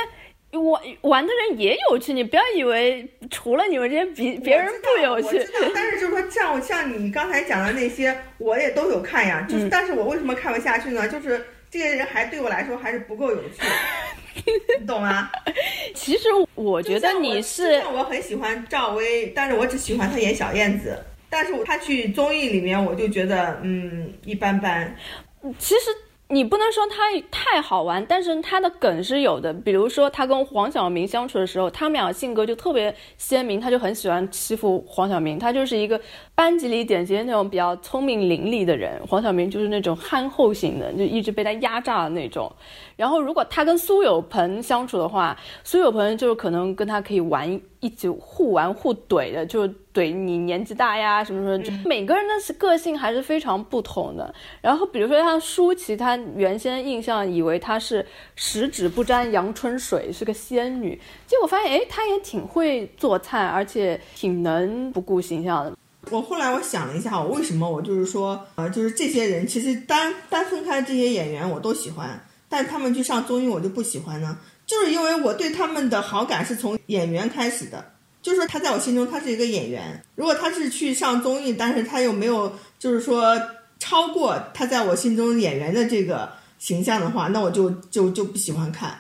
[0.53, 9.47] 玩玩的人也有趣，你不要以为除了你们这些别别人不有趣 但是就是说，像像你刚才讲的那些，我也都有看呀。
[9.49, 11.07] 就是，嗯但是我为什么看不下去呢？
[11.09, 13.63] 就是这些人还对我来说还是不够有趣，
[14.79, 15.31] 你 懂吗？
[15.95, 20.99] 其实我觉得你是我很喜欢赵薇，但是我只喜欢她演小燕子。
[21.29, 24.97] 但是她去综艺里面，我就觉得嗯一般般。
[25.59, 25.91] 其实
[26.29, 26.97] 你不能说他
[27.31, 29.53] 太好玩，但是他的梗是有的。
[29.53, 36.01] 比如说他跟黄晓明相处的时候，他们俩性格就特别鲜明，他就很喜欢欺负黄晓明，他就是一个
[36.35, 42.53] 班级里典型的那种比较聪明伶俐的人，黄晓明就是那种憨厚型的，就一直被他压榨的那种。
[43.01, 45.35] 然后如果他跟苏有朋相处的话，
[45.65, 54.35] 苏有朋就是可能跟他可以玩一起互玩互怼的，就是怼你年纪大呀什么什么，就每个人的个性还是非常不同的。
[54.61, 58.05] 然后比如说像舒淇，她原先印象以为她是
[58.37, 65.73] 十指不沾阳春水，是个仙女，结果发现哎，她也挺会做菜，而且挺能不顾形象的。
[66.11, 74.37] 我后来我想了一下，我为什么我就是说，呃，就是这些人其实单单分开这些演员我都喜欢，但他们去上综艺我就不喜欢呢？
[74.67, 80.05] 就是因为我对他们的好感是从演员开始的，就是说他在我心中他是一个演员。
[80.17, 83.41] 如果他是去上综艺，但是他又没有就是说
[83.79, 88.97] 超过他在我心中演员的这个形象的话，那我就就就不喜欢看。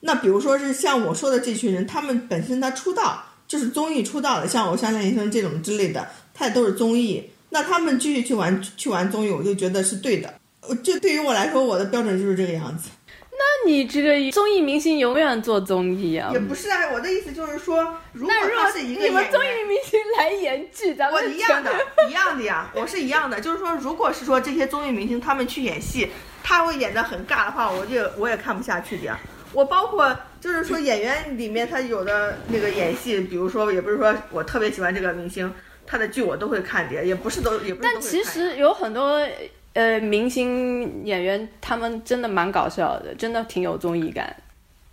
[0.00, 7.30] 那比如说是像我说的这群人，他们本身他出道就是综艺出道的，像《偶像练习生》这种之类的，他也都是综艺。
[7.50, 10.32] 那他们继续去玩去玩综艺，我就觉得是对的。
[10.68, 12.90] 呃就对于我来说，我的标准就是这个样子。
[13.32, 16.38] 那你这个综艺明星永远做综艺啊也？
[16.38, 18.34] 不是啊，我的意思就是说，如果
[18.70, 21.72] 是一个你们综艺明星来演剧，咱们我一样的，
[22.08, 23.40] 一样的呀，我是一样的。
[23.40, 26.10] 就是说，如果是说这些综艺明星他们去演戏，
[26.42, 29.18] 他会演的很尬的话，我就我也看不下去的呀。
[29.52, 35.50] 我包括就是说演员里面他有的那个演戏，比如说也不是说我特别喜欢这个明星，
[35.86, 37.94] 他的剧我都会看的，也不是都也不是都会看。
[37.94, 39.26] 但其实有很多
[39.74, 44.34] 呃明星演员，他们真的蛮搞笑的，真的挺有综艺感。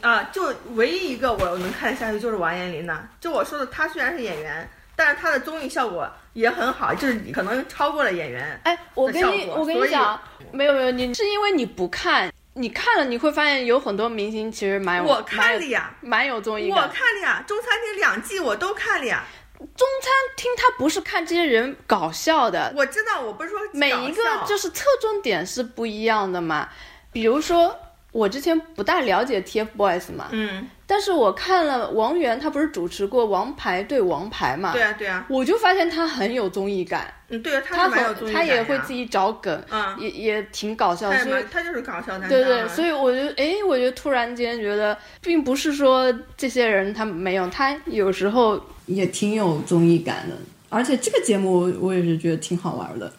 [0.02, 3.08] 啊，就唯一一个我能看得下去就是王彦霖呐。
[3.20, 8.60] 就我说的，他虽然是演员，但是他的综艺效果也很好，就是可能超过了演员。
[8.64, 10.20] 哎，我跟你我跟你讲，
[10.52, 16.88] 没有没有，你是因为你不看，你看了你会发现有很多明星其实蛮有我看了呀，蛮有综艺感我。
[16.94, 19.24] 看了呀，中餐厅两季我都看了呀。
[19.58, 26.70] 中餐厅他不是看这些人搞笑的，我知道，我不是说每一个就是侧重点是不一样的嘛。
[27.12, 27.76] 比如说，
[28.12, 42.30] 我之前不大了解 TFBOYS 嘛，嗯，但是我看了王源，他不是主持过《王牌对王牌》嘛，对啊对啊，我就发现他很有综艺感，嗯对啊，他很他也会自己找梗，嗯，也也挺搞笑所以他就是搞笑担当啊。
[42.30, 50.36] 对对，所以我就哎，我就突然间觉得，并不是说这些人他没有，他有时候也挺有综艺感的。
[50.70, 53.14] 而且这个节目我也是觉得挺好玩的。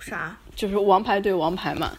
[0.00, 0.36] 啥？
[0.56, 1.92] 就是王牌对王牌嘛。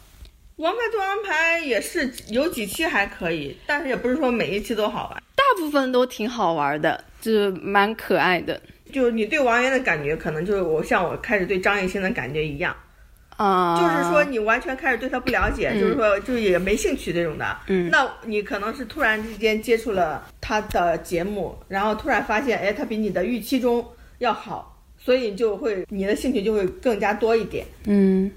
[0.58, 5.24] 王牌对王牌也是有几期还可以，但是也不是说每一期都好玩。
[5.34, 12.76] 大部分都挺好玩的，就是蛮可爱的就你对王源的感觉，可能就是我像我开始对张艺兴的感觉一样。
[13.40, 17.58] 啊、就是说你完全开始对他不了解，就是说就是也没兴趣这种的。
[17.68, 23.86] 嗯那你可能是突然之间接触了他的节目，然后突然发现，哎，他比你的预期中
[24.18, 27.66] 要好，所以就会你的兴趣就会更加多一点。
[27.86, 28.30] 嗯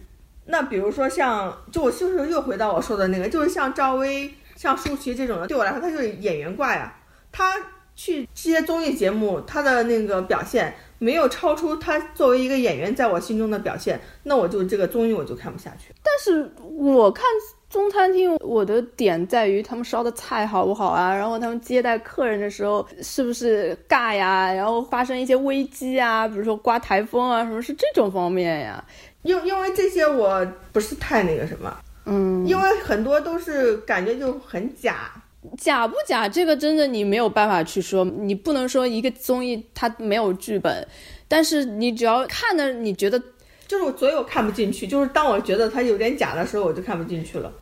[0.44, 6.94] 那比如说像，就我是不是又回到我说的那个，就是像赵薇、像舒淇这种的，对我来说，他就是演员挂呀。
[7.32, 7.54] 他
[7.96, 15.92] 去这些综艺节目，他的那个表现没有超出他作为一个演员在我心中的表现，那我就这个综艺我就看不下去。
[16.00, 16.48] 但是
[16.78, 17.24] 我看
[17.68, 28.84] 中餐厅，我的点在于他们烧的菜好不好啊，然后他们接待客人的时候是不是尬呀，然后发生一些危机啊，比如说刮台风啊，什么是这种方面呀？
[29.22, 31.76] 因因为这些我不是太那个什么，
[32.06, 35.10] 嗯，因为很多都是感觉就很假。
[35.58, 40.86] 假不假，这个真的你没有办法去说，你不能说一个综艺它没有剧本，
[41.26, 43.20] 但是你只要看的你觉得
[43.66, 47.52] 就是我所以我看不进去，就是当我觉得它有点假的时候，我就看不进去了。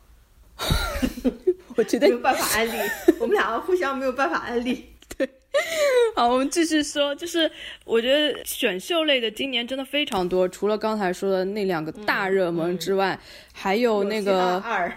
[1.76, 2.72] 我觉得没有办法安利，
[3.18, 4.84] 我们两个互相没有办法安利。
[6.14, 7.51] 好，我们继续说，就是
[7.84, 13.18] 我觉得选秀类的今年真的非常多，除了刚才说的那两个大热门之外，
[13.53, 14.88] 还有那个《二》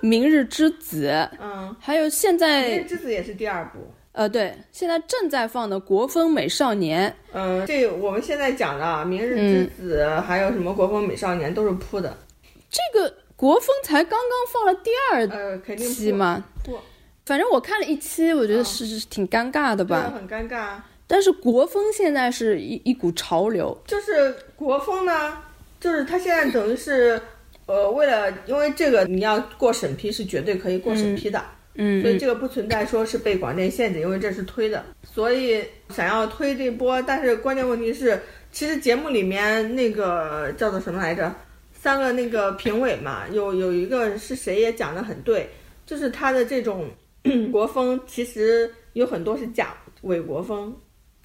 [0.00, 1.08] 明日之子
[1.40, 3.78] 》，嗯，还有现在明在日之子也是第二部。
[4.12, 12.16] 呃，对，现在正在放的《国风美少年》，嗯，这我们现在讲的《明日之子》还有什么《国风美少年》都是铺的，
[12.68, 16.76] 这个国风才刚刚放了第二呃，肯定铺期嘛，铺，
[17.28, 20.10] 反正我看了一期，我觉得是是挺尴尬的吧。
[20.14, 20.76] 很尴尬。
[21.06, 25.36] 但是国风现在是一一股潮流，就是国风呢，
[25.78, 27.20] 就是它现在等于是，
[27.66, 38.18] 呃，为了因为这个你要过审批是绝对可以过审批的，嗯所以这个不存在说是被广电限制，因为这是推的，所以想要推这波，但是关键问题是，
[38.50, 41.30] 其实节目里面那个叫做什么来着？
[41.74, 45.50] 三个那个评委嘛，有有一个是谁也讲的很对，
[45.84, 46.88] 就是他的这种
[47.52, 50.74] 国风其实有很多是假伪国风，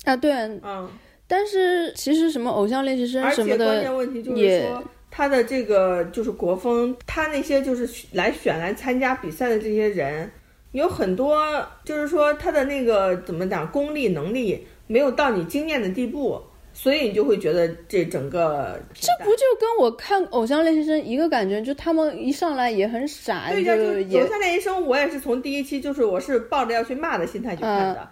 [0.04, 0.90] 啊，对，嗯，
[1.28, 10.30] 但是其实什么偶像练习生而且什么的关键问题就是说，他的这个就是国风，他那些就是来选来参加比赛的这些人，
[10.72, 11.46] 有很多
[11.86, 16.42] 就是说他的那个怎么讲功力能力没有到你惊艳的地步，
[16.74, 28.10] 所以你就会觉得这整个这不就跟我看偶像练习生一个感觉，就他们一上来也很傻，对呀，就就是偶像练习生，我也是从第一期就是我是抱着要去骂的心态去看的，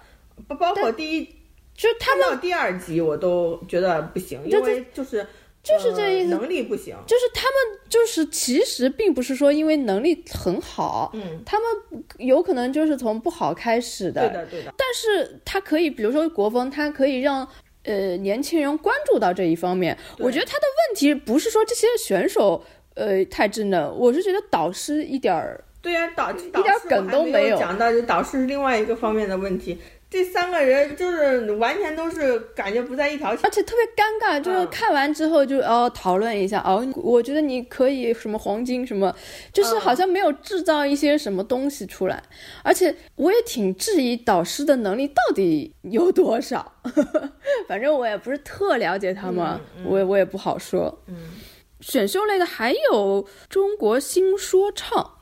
[0.47, 1.25] 包包括第一
[1.73, 5.25] 就他们看到第二集我都觉得不行，因就为就是
[5.63, 14.73] 就是这意思呃能力不行，就是他们就是其实并不是说因为能力很好，嗯，他们有可能就是从不好开始的，对的对的。
[14.77, 17.47] 但是他可以，比如说国风，他可以让
[17.83, 19.97] 呃年轻人关注到这一方面。
[20.19, 22.63] 我觉得他的问题不是说这些选手
[22.95, 29.79] 呃太稚嫩，我是觉得导师一点儿对呀、导导点师梗都没有讲到，就导师是另外一个方面的问题。
[30.11, 33.49] 这三个人就是完全都是感觉不在一条线而。
[33.49, 39.15] 且特别尴尬，就是嗯看完之后就哦讨论一下哦，我觉得你可以什么黄金什么，
[39.53, 42.21] 就是嗯好像没有制造一些什么东西出来。
[42.61, 46.73] 而且我也挺质疑导师的能力到底有多少，
[47.69, 51.01] 反正我也不是特了解他们，嗯我也我也不好说。
[51.07, 51.15] 嗯，
[51.79, 55.19] 选秀类的还有中国新说唱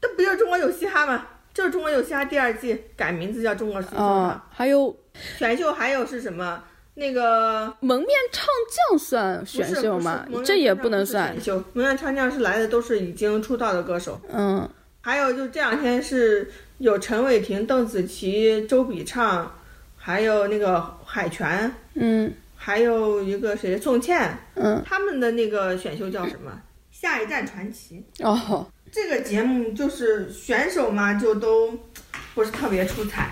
[0.00, 1.28] 这不就是中国有嘻哈吗？
[1.54, 4.06] 就是中国有嘻哈第二季改名字叫中国新说唱。
[4.06, 4.96] 啊、还有
[5.38, 6.62] 选秀还有是什么？
[6.94, 10.26] 那个蒙面唱将算选秀吗？
[10.44, 11.42] 这也不能算选。
[11.42, 11.64] 秀。
[11.72, 14.20] 蒙面唱将是来的都是已经出道的歌手。
[14.30, 14.68] 嗯，
[15.00, 19.50] 还有就这两天是有陈伟霆、邓紫棋、周笔畅，
[19.96, 26.52] 还有那个海泉，嗯还有一个谁宋茜，嗯他们的那个选秀叫什么？
[26.90, 28.04] 下一站传奇。
[28.20, 31.76] 哦，这个节目就是选手嘛，就都
[32.34, 33.30] 不是特别出彩，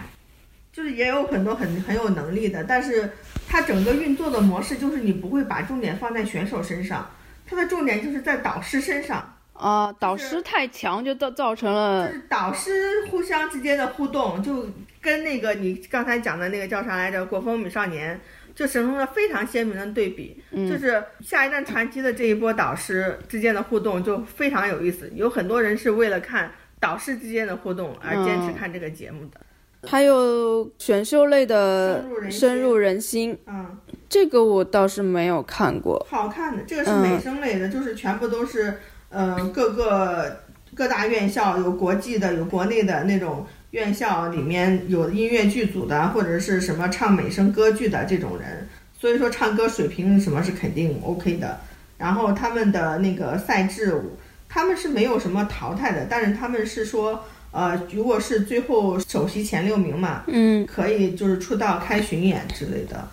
[0.72, 3.12] 就是也有很多很很有能力的，但是
[3.46, 7.10] 它整个运作的模式就是你不会把重点放在选手身上，
[7.46, 9.36] 它的重点就是在导师身上。
[9.52, 14.66] 啊，导师太强就造造成了就是导师互相之间的互动，就
[15.02, 18.16] 跟那个你刚才讲的那个叫啥来着《国风美少年》，
[18.54, 20.42] 就形成了非常鲜明的对比。
[20.52, 29.40] 就是下一站传奇的这一波导师之间的互动就非常有意思，有很多人是为了看导师之间的互动而坚持看这个节目的。
[29.88, 33.78] 还有选秀类的深入人心嗯，
[34.10, 36.06] 这个我倒是没有看过。
[36.10, 38.74] 好看的，这个是美声类的，就是全部都是
[39.08, 40.42] 呃各个
[40.74, 48.68] 各大院校有国际的，有国内的那种院校里面有音乐剧组的，或者是什么唱美声歌剧的这种人，
[48.98, 51.60] 所以说唱歌水平什么是肯定 OK 的。
[51.96, 54.00] 然后他们的那个赛制，
[54.48, 63.06] 他们是没有什么淘汰的，但是他们是说，呃，如果是最后首席前六名嘛，嗯，可以就是出道开巡演之类的。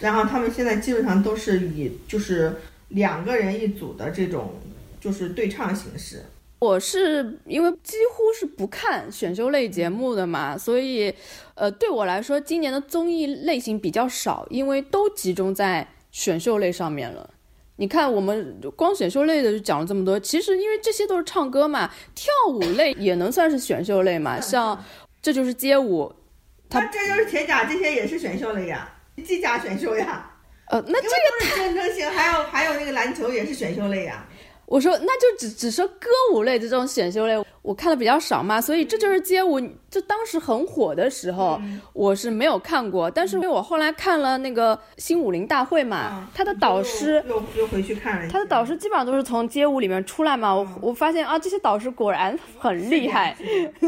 [0.00, 2.56] 然后他们现在基本上都是以就是
[2.88, 4.60] 两个人一组的这种
[5.00, 6.22] 就是对唱形式。
[6.64, 11.14] 我是因为几乎是不看选秀类节目的嘛，所以
[11.54, 17.28] 呃，对我来说，今年的综艺类型比较少，因为都集中在选秀类上面了。
[17.76, 24.82] 你看，我们光选秀类的就讲了这么多，其实因为这些都是唱歌嘛，跳舞类也能算是选秀类嘛，像
[25.20, 26.10] 这就是街舞，
[26.70, 28.90] 他这就是铁甲，这些也是选秀类呀，
[29.22, 30.30] 机甲选秀呀。
[30.68, 34.26] 呃，那这个都是竞争性，还有还有那个篮球也是选秀类呀。
[34.66, 39.60] 我说那就只只说歌舞类的这种选秀类，我看的比较少嘛，所以这就是街舞，
[39.90, 41.60] 就当时很火的时候，
[41.92, 43.10] 我是没有看过。
[43.10, 53.36] 但是因为我后来看了那个新武林大会嘛，他的导师又又回去看了，他的导师基本上都是从街舞里面出来嘛，我我发现啊，这些导师果然很厉害，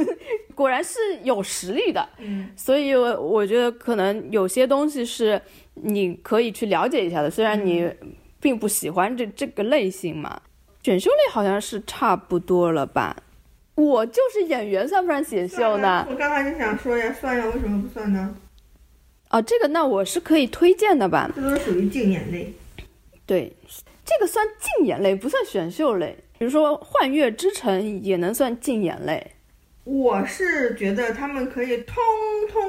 [0.55, 2.07] 果然是有实力的。
[2.19, 5.41] 嗯，所以我我觉得可能有些东西是
[5.75, 7.91] 你可以去了解一下的，虽然你
[8.41, 10.39] 并不喜欢这这个类型嘛。
[10.87, 13.17] 选秀类好像是差不多了吧？
[13.75, 16.07] 我就是演员，算不算选秀呢？
[16.09, 18.37] 我刚才就想说呀，算呀，为什么不算呢？
[19.31, 21.29] 哦，这个那我是可以推荐的吧？
[21.35, 22.55] 这都是属于竞演类。
[23.27, 23.53] 对，
[24.05, 26.17] 这个算竞演类，不算选秀类。
[26.39, 29.33] 比如说《幻乐之城》也能算竞演类。
[29.83, 31.97] 我是觉得他们可以通
[32.49, 32.63] 通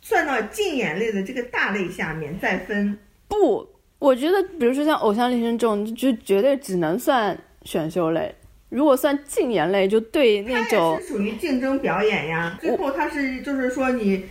[0.00, 2.98] 算到竞演类的这个大类下面再分。
[3.28, 3.73] 不。
[4.04, 8.34] 我觉得，比如说像《偶像练习生》这种，就绝对只能算选秀类。
[8.68, 12.58] 如果算竞演类，就对那种是属于竞争表演呀。
[12.60, 14.26] 最后他是就是说你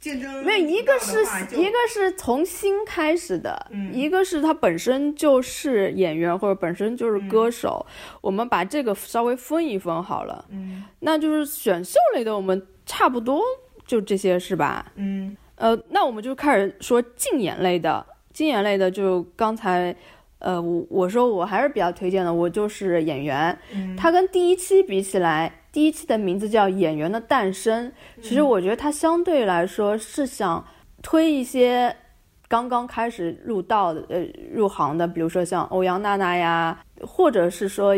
[0.00, 1.20] 竞争没有一个是
[1.56, 7.84] 一个是从新开始的，一个是他本身就是演员或者本身就是歌手。
[8.22, 10.42] 我们把这个稍微分一分好了。
[10.48, 13.42] 嗯，那就是选秀类的，我们差不多
[13.84, 14.90] 就这些是吧？
[14.94, 18.06] 嗯，呃，那我们就开始说竞演类的。
[18.38, 19.92] 竞演类的，就刚才，
[20.38, 23.58] 呃，我我说我还是比较推荐的，我就是演员。
[23.96, 27.88] 它跟第一期比起来，第一期的名字叫《演员的诞生》，
[28.22, 30.64] 其实我觉得它相对来说是想
[31.02, 31.92] 推一些
[32.46, 37.92] 刚刚开始入道的、呃入行的，比如说像欧阳娜娜呀，或者是说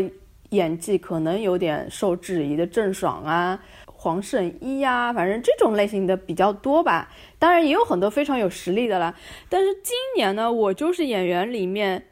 [0.49, 3.59] 演技可能有点受质疑的郑爽啊。
[3.85, 7.07] 黄圣依呀，反正这种类型的比较多吧。
[7.41, 9.15] 当然也有很多非常有实力的啦。
[9.49, 12.05] 但是今年呢，我就是演员里面，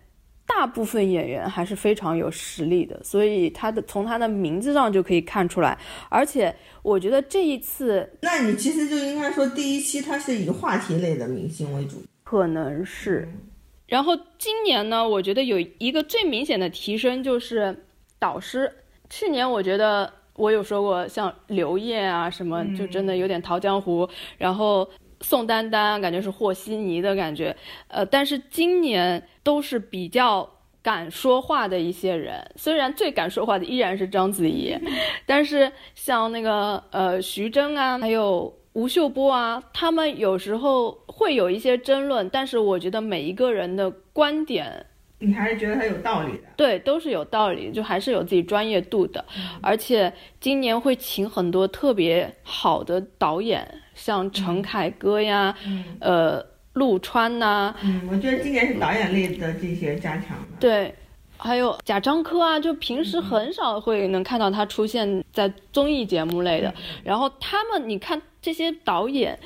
[0.48, 5.78] 大部分演员还是非常有实力的，所以他的从他的名字上就可以看出来。
[6.10, 13.30] 而且我觉得这一次，那你其实就应该说第一期它是以话题类的明星为主，可能是。
[13.86, 17.86] 然后今年呢，我觉得有一个最明显的提升就是
[18.18, 18.74] 导师。
[19.12, 20.12] 去年我觉得。
[20.36, 24.08] 我有说过，像刘烨啊什么，就真的有点逃江湖。
[24.38, 24.90] 然后
[25.22, 27.56] 宋丹丹感觉是和稀泥的感觉，
[27.88, 30.50] 呃，但是今年都是比较
[30.82, 32.40] 敢说话的一些人。
[32.56, 34.76] 虽然最敢说话的依然是章子怡，
[35.26, 44.86] 但是像那个呃徐峥啊，还有吴秀波啊，他们有时候会有一些争论，但是我觉得每一个人的观点。
[45.22, 49.26] 你还是觉得他有道理的，对，都是有道理，就还是有自己专业度的，
[49.62, 55.54] 而且今年会请很多特别好的导演，像陈凯歌呀，
[56.00, 56.44] 呃，
[56.74, 60.96] 陆川呐，嗯，我觉得今年是导演类的这些加强的，对，
[61.38, 66.74] 还有贾樟柯啊，就平时很少会能看到他出现在综艺节目类的，
[67.04, 69.38] 然后他们，你看这些导演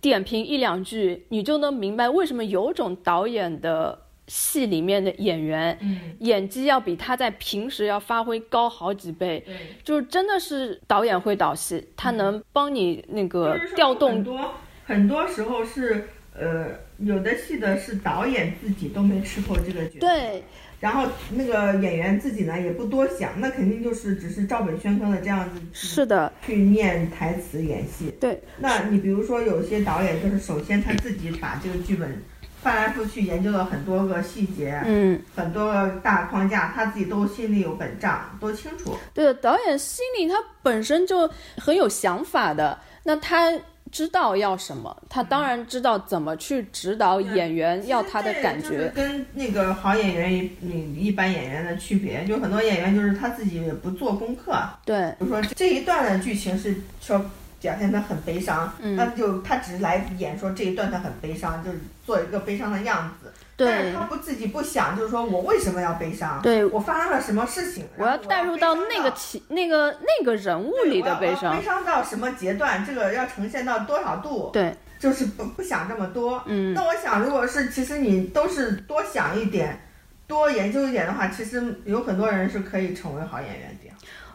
[0.00, 3.98] 点评一两句，你就能明白为什么有种导演的。
[4.28, 5.76] 戏里面的演员，
[6.20, 9.42] 演技要比他在平时要发挥高好几倍，
[9.82, 14.10] 就是真的是导演会导戏，他能帮你那个调动。
[14.10, 14.54] 很多
[14.84, 16.08] 很多时候是，
[16.38, 16.68] 呃，
[16.98, 20.42] 有的戏的是导演自己都没吃透这个角色，对，
[20.80, 28.12] 然后那个演员自己呢也不多想，那肯定就是只是照本宣科的这样子，是的，去念台词演戏。
[28.20, 32.22] 对，那你比如说有些导演就是首先他自己把这个剧本。
[32.62, 38.96] 翻来覆去研究了很多个细节，嗯，很多个大框架，他自己都心里有本账，都清楚。
[39.14, 43.52] 对，导演心里他本身就很有想法的，那他
[43.92, 48.90] 知道要什么，他当然知道怎么去指导演员要他的感觉。
[48.94, 54.58] 跟那个好演员一一般演员的区别，就很多演员就是他自己不做功课。
[54.84, 57.24] 对，比如说这一段的剧情是说。
[57.60, 63.32] 表现他很悲伤，那就他只是来演说这一段他很悲伤，就是做一个悲伤的样子。
[63.56, 66.40] 但是他不自己不想，就是说我为什么要悲伤？
[66.40, 67.84] 对我发生了什么事情？
[67.96, 71.56] 我要带入到那个情、那个那个人物里的悲伤。
[71.56, 72.86] 悲伤到什么阶段？
[72.86, 74.50] 这个要呈现到多少度？
[74.52, 76.40] 对，就是不不想这么多。
[76.46, 76.72] 嗯。
[76.72, 79.80] 那我想，如果是其实你都是多想一点，
[80.28, 83.87] 多研究一点的话，其实有很多人是可以成为好演员的。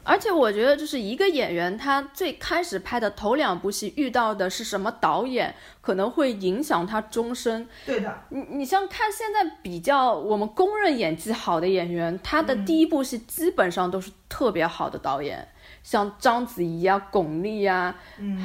[0.04, 7.68] 而且我觉得，就是一个演员，他最开始拍的头两部戏遇到的是什么导演，可能会影响他终身。
[7.86, 15.48] 对的，你你像看现在比较我们公认演技好的演员，他的第一部戏基本上都是特别好的导演，
[15.84, 17.96] 像章子怡啊、巩俐啊，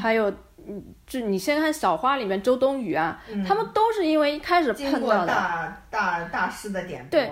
[0.01, 0.31] 还有
[0.69, 7.11] 嗯，就你先看《小花》里面周冬雨啊，他们都是因为一开始碰到的大大大师的点拨。
[7.11, 7.31] 对。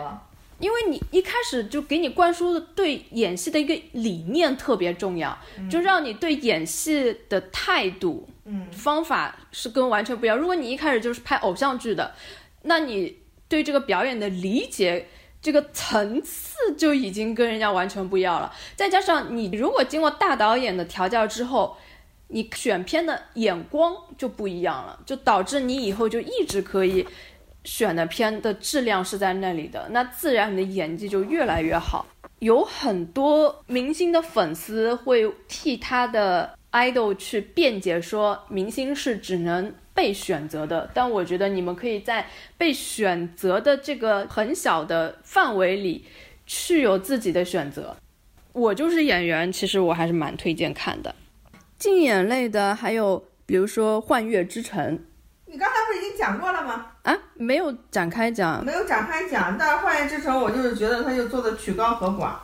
[0.58, 5.36] 因为你一开始就给你灌输的对演戏的一个理念特别重要，
[5.70, 10.36] 就让你对演戏的态度、嗯方法是跟完全不一样。
[10.36, 12.14] 如果你一开始就是拍偶像剧的，
[12.62, 15.08] 那你对这个表演的理解。
[15.42, 21.76] 这个层次就已经跟人家完全不一样了，再加上你如果经过大导演的调教之后，
[22.28, 27.06] 你选片的眼光就不一样了，就导致你以后就一直可以
[27.66, 32.06] 选的片的质量是在那里的，那自然你的演技就越来越好。
[32.38, 46.04] 有很多明星的粉丝会替他的 idol 去辩解说，明星是只能被选择的，但我觉得你们可以在被选择的这个很小的范围里
[46.46, 47.96] 去有自己的选择。
[48.52, 51.14] 我就是演员，其实我还是蛮推荐看的。
[51.78, 54.98] 竞演类的还有比如说《幻乐之城
[55.48, 58.64] 你刚才不是已经讲过了吗？》啊，没有展开讲。
[58.64, 62.30] 没有展开讲，但是《幻乐之城》我就是觉得他就做的曲高和寡。《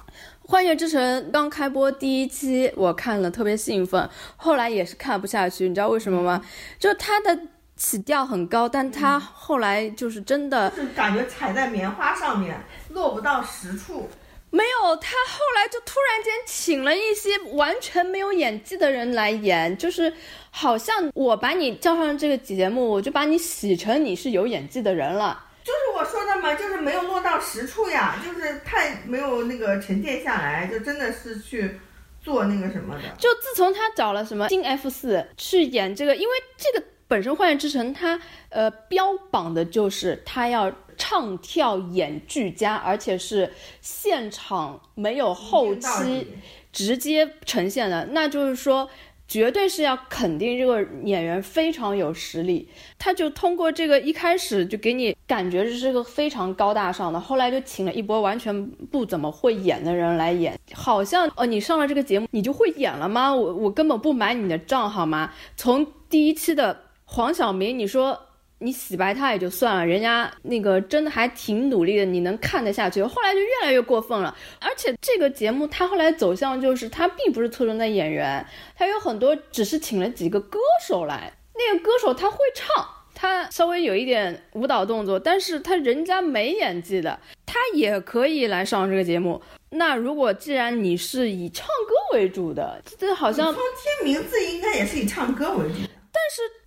[0.43, 1.01] 幻乐之城》
[1.33, 6.41] 刚开播第一期，我看了特别兴奋，后来也是看不下去，你知道为什么吗？
[6.79, 7.37] 就它的
[7.75, 12.57] 起调很高，但它后来就是真的就是感觉踩在棉花上面，
[12.91, 14.09] 落不到实处。
[14.53, 20.13] 没有，他后来就突然间请了一些完全没有演技的人来演，就是
[20.51, 25.47] 好像我把你叫上这个节目，我就把你洗成你是有演技的人了。
[25.65, 31.79] 就是我说的嘛，就是没有落到实处呀，就是太没有那个沉淀下来，就真的是去
[32.21, 33.03] 做那个什么的。
[33.19, 43.53] 就自从他找了什么金 F 四去演这个，因为这个本身《幻乐之城》它呃标榜的就是它要唱跳演俱佳，而且是
[43.83, 46.29] 现场没有后期
[46.73, 48.89] 直接呈现的，那就是说。
[49.29, 63.35] 绝对是要肯定这个演员非常有实力，他就通过这个一开始就给你感觉这是个非常高大上的，后来就请了一波完全不怎么会演的人来演，好像哦你上了这个节目你就会演了吗？
[63.35, 65.33] 我我根本不买你的账好吗？
[65.57, 66.79] 从第一期的
[67.15, 68.19] 黄晓明，你说
[68.59, 73.03] 你洗白他也就算了，人家那个真的还挺努力的，你能看得下去。
[73.03, 78.43] 后来就越来越过分了，而且这个节目他后来走向就是他并不是侧重在演员，
[78.75, 80.59] 他有很多只是请了几个歌
[80.89, 82.67] 手来，那个歌手他会唱。
[83.15, 89.41] 他稍微有一点舞蹈动作，但是他人家没演技的，他也可以来上这个节目。
[89.69, 93.63] 那如果既然你是以唱歌为主的，这好像从
[94.03, 95.75] 听名字应该也是以唱歌为主。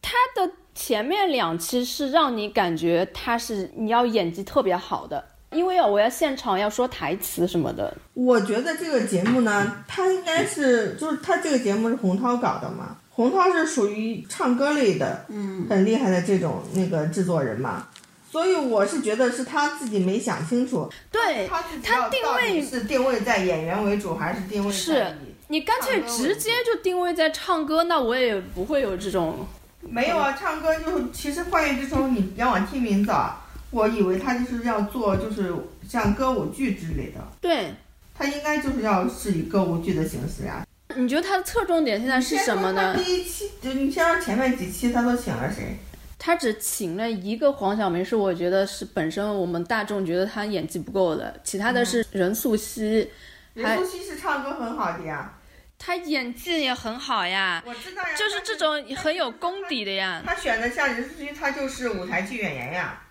[0.02, 7.96] 他的前面两期是让你感觉他是你要演技特别好的，因为我要现场要说台词什么的。
[8.14, 17.88] 我觉得这个节目呢，它应该是就是它这个节目是洪涛搞的嘛，洪涛是属于唱歌类的，嗯，很厉害的这种那个制作人嘛，
[18.30, 25.16] 所以我是觉得是他自己没想清楚，对他他定位是定位在演员为主，还是定位在
[25.48, 29.46] 你干脆直接就定位在唱歌，那我也不会有这种。
[29.82, 35.54] 没有啊，唱歌就是其实《幻乐之城》，你要往听名字啊，我以为他就是要做就是
[35.88, 37.72] 像歌舞剧之类的，对，
[38.18, 40.66] 他应该就是要是以歌舞剧的形式呀、
[40.96, 43.04] 你觉得他的侧重点现在是什么呢他？
[43.04, 45.78] 第一期就你先说前面几期他都请了谁？
[46.18, 53.08] 他只请了一个黄晓明，是我觉得是本身我们大众觉得他演技不够的，其他的是任素汐，
[53.56, 55.34] 任素汐是唱歌很好的呀，
[55.80, 60.22] 她演技也很好呀，我知道呀，就是这种很有功底的呀。
[60.26, 63.02] 她选的像任素汐，她就是舞台剧演员呀，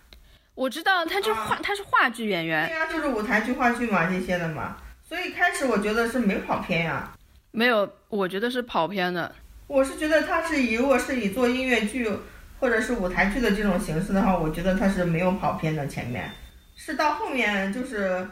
[0.54, 7.10] 我知道她就话他是话剧演员对，呀，就是舞台剧、话剧嘛这些的嘛，所以开始我觉得是没跑偏呀。
[7.50, 9.34] 没有，我觉得是跑偏的。
[9.66, 12.06] 我是觉得他是以如果是以做音乐剧
[12.60, 15.86] 或者是舞台剧的这种形式的话，我觉得他是没有跑偏的。
[15.86, 16.30] 前面
[16.76, 18.28] 是到后面就是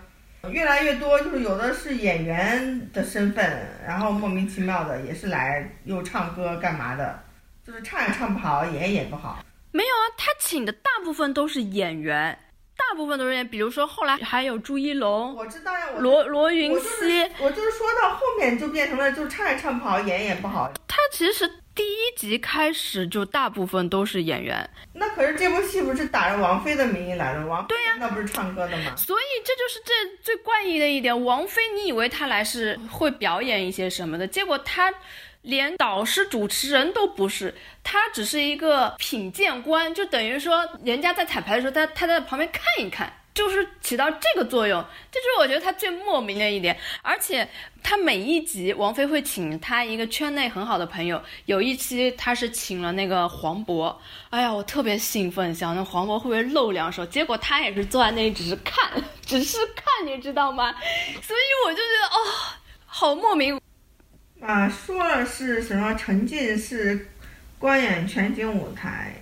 [0.51, 7.23] 越来越多，就是有的是演员的身份，然后莫名其妙的也是来又唱歌干嘛的，
[7.65, 9.45] 就是唱也唱不好，演也演不好。
[9.71, 12.37] 没有啊，他请的大部分都是演员，
[12.77, 20.73] 大部分都是演，比如说后来还有朱一龙、我知道呀，我罗罗云我就熙是，我就是说到后面就变成了就是唱也唱不好，演也不好。
[20.89, 27.47] 他其实第一集开始就大部分都是演员，那可是这部戏不是打着王菲的名义来的？
[27.47, 28.95] 王对呀那不是唱歌的吗？
[28.97, 31.25] 所以这就是这最怪异的一点。
[31.25, 34.93] 王菲，你以为她来是会表演一些什么的，结果她
[35.41, 43.11] 连导师、主持人都不是，她只是一个品鉴官，就等于说人家在彩排的时候，她她在旁边看一看。
[43.35, 46.77] 就是起到这个作用，这就是我觉得他最莫名的一点。
[47.01, 47.49] 而且
[47.83, 53.97] 他每一集王菲会请他一个圈内很好的朋友，有一期他是请了那个黄渤，
[54.31, 58.91] 哎呀，我特别兴奋，想那黄渤会不会露两手，结果他也是坐在那里只是看，
[59.25, 60.75] 只是看，你知道吗？
[61.23, 62.19] 所以我就觉得哦，
[62.85, 63.59] 好莫名。
[64.41, 67.09] 啊，说了是什么沉浸式
[67.59, 69.22] 观演全景舞台。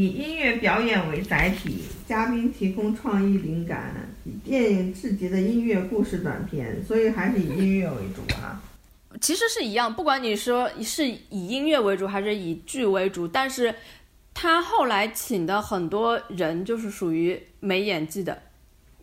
[0.00, 3.94] 以音乐表演为载体，嘉宾提供创意灵感，
[4.24, 8.58] 以电影制级的音乐故事短片，所以还是以音乐为主啊。
[9.20, 13.74] 其实是一样，不管你说是以音乐为主还是以剧为主，但是
[14.32, 18.40] 他后来请的很多人就是属于没演技的，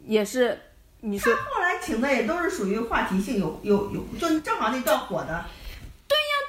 [0.08, 0.58] 也是
[1.02, 1.32] 你说。
[1.32, 5.45] 他后来请的也都是属于话题性有有有，就正好那段火的。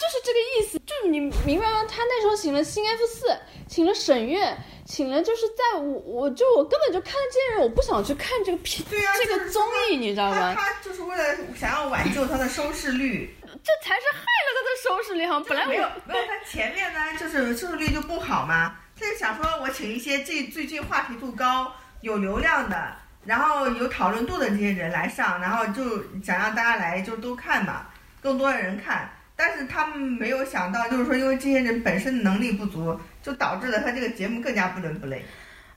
[0.09, 1.85] 就是这个意思，就是你明白吗？
[1.85, 3.27] 他那时候请了新 F 四，
[3.69, 4.57] 请了沈月，
[4.87, 10.55] 请了就是在我，我就我根本就看了这些人，我不想去看这个片，这个综艺，你知道吗？
[10.55, 15.39] 他就是为了想要挽救他的收视率，这才是害了他的收视率哈。
[15.47, 22.97] 本来没有没有，他前面呢就是收视率就不好嘛，他就想说我请一些这最近话题度高、有流量的，
[23.27, 27.87] 然后有讨论度的这些人来上，然后就想让大家来就都看嘛，
[28.23, 29.13] 更多的人看。
[29.39, 35.25] 但是他们没有想到，就是说，因为这些人本身能力不足，就导致了他这个节目更加不伦不类。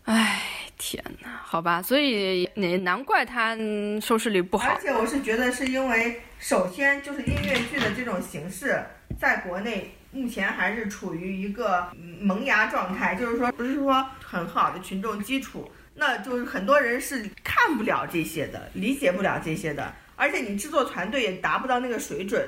[0.06, 0.42] 唉，
[0.80, 3.56] 天哪，好吧，所以也难怪他
[4.02, 4.68] 收视率不好。
[4.68, 8.84] 而且我是觉得是因为，首先就是音乐剧的这种形式，
[9.20, 11.88] 在国内目前还是处于一个
[12.20, 22.44] 萌芽状态，就是说不是说很好的群众基础，那就是很多人是看不了这些的，理解不了这些的，而且你制作团队也达不到那个水准。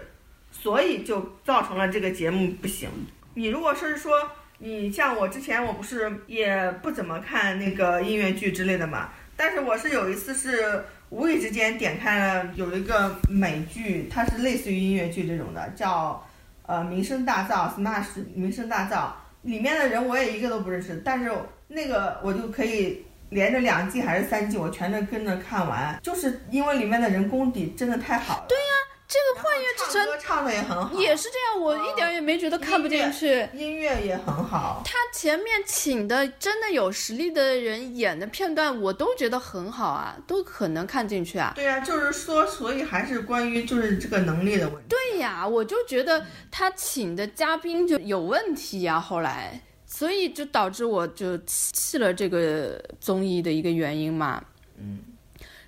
[0.54, 2.88] 所以就造成了这个节目不行。
[3.34, 4.14] 你如果是说，
[4.60, 16.24] 你像我之前我不是也不怎么看那个音乐剧之类的嘛，但是我是有一次是无意之间点开了有一个美剧，它是类似于音乐剧这种的，叫
[16.68, 21.32] 呃名声大噪 Smash 名声大噪，里面的人我也一个都不认识，但是
[21.68, 28.46] 那个我就可以连着两季还是三季，我全都跟着看完，就是因为里面的人功底真的太好了。
[28.48, 28.64] 对呀。
[29.14, 33.48] 这个《幻乐之城》唱的也很好，也是这样，我一点也没觉得看不进去。
[33.54, 41.52] 音乐也很好，他前面请的真的有实力的人演的片段，我都觉得很好啊，都可能看进去啊。
[41.54, 44.88] 对呀，就是说，所以还是关于就是这个能力的问题。
[44.90, 54.44] 对呀，我就觉得他请的嘉宾就有问题呀，后来，所以就导致我就弃了这个综艺的一个原因嘛。
[54.80, 55.02] 嗯，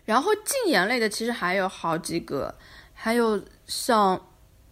[0.04, 2.56] 然后禁言类的其实还有好几个。
[2.96, 4.20] 还有像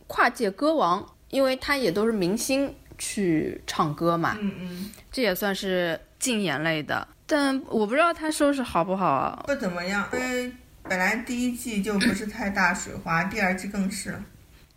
[0.07, 9.43] 跨界歌王，因为他也都是明星去唱歌嘛，嗯嗯，这也算是竞演类的，但我不知道他收视好不好啊？
[9.45, 10.51] 不怎么样，因为
[10.83, 14.17] 本来第一季就不是太大水花，第二季更是。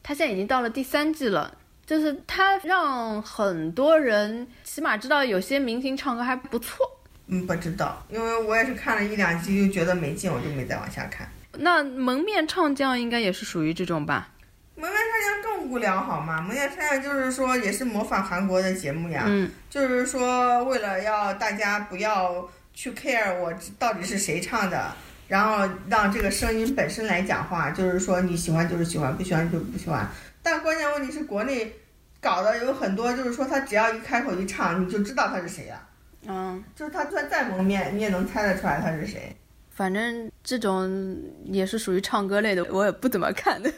[0.02, 6.86] 他现在已经到了第三季了，就是他让很多人起码知道有些明星唱歌还不错。
[7.26, 11.28] 嗯，不知道，因为我也是看了一两集就觉得没劲，我就没再往下看。
[11.58, 14.28] 那蒙面唱将应该也是属于这种吧？
[14.74, 16.40] 蒙面唱将更无聊好吗？
[16.40, 24.92] 蒙面唱将就是说也是模仿韩国的节目呀，嗯，就是说为了要大家不要去 care 我到底是谁唱的，
[25.28, 30.06] 然后让这个声音本身来讲话，就是说你喜欢就是喜欢，不喜欢就不喜欢。
[30.42, 31.72] 但关键问题是国内
[32.20, 35.80] 搞的有很多，就是说他只要一开口一唱，你就知道他是谁呀，
[36.26, 39.34] 嗯，就是他就算再蒙面，你也能猜得出来他是谁。
[39.74, 43.68] 反正这种也是属于唱歌类的，我也不怎么看的。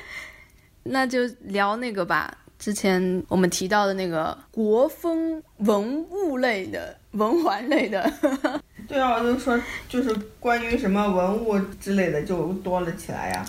[0.84, 8.12] 那就聊那个吧，之前我们提到的那个国风文物类的、文玩类的。
[8.86, 13.46] 对啊，我就说就是关于什么文物之类的就多了起来呀。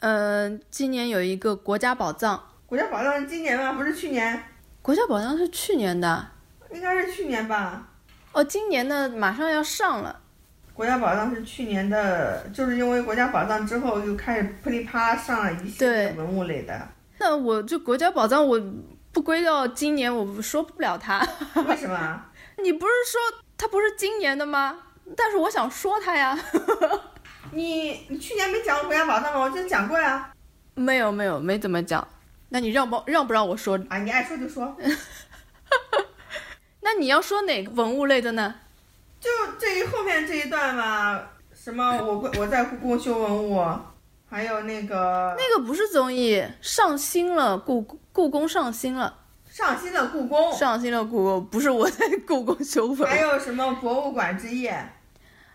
[0.00, 2.42] 嗯，今年有一个国家宝藏。
[2.66, 3.72] 国家宝藏是今年吗？
[3.74, 4.42] 不是去年。
[4.82, 6.26] 国家宝藏是去年的。
[6.72, 7.88] 应该是去年吧。
[8.32, 10.22] 哦，今年的马上要上了。
[10.74, 16.88] 国家宝藏是去年的，就是因为国家宝藏之后就开始噼里啪啦上了一系列文物类的。
[17.18, 18.60] 那我就国家宝藏我
[19.12, 21.24] 不归到今年，我说不了它。
[21.68, 22.24] 为什么？
[22.60, 23.20] 你不是说
[23.56, 24.76] 它不是今年的吗？
[25.16, 26.36] 但是我想说它呀。
[27.52, 29.38] 你你去年没讲过国家宝藏吗？
[29.40, 30.28] 我记得讲过呀。
[30.74, 32.06] 没有没有没怎么讲。
[32.48, 33.78] 那你让不让不让我说？
[33.88, 34.76] 啊，你爱说就说。
[36.82, 38.56] 那你要说哪个文物类的呢？
[39.24, 41.18] 就这一后面这一段嘛，
[41.54, 43.64] 什么我我在故宫修文物，
[44.28, 47.80] 还有那个那个不是综艺上新了故
[48.12, 49.20] 故宫上新了。
[49.48, 50.52] 上新了故宫。
[50.52, 54.90] 上新了故宫不是我在故宫修文，还有什么博物馆之夜？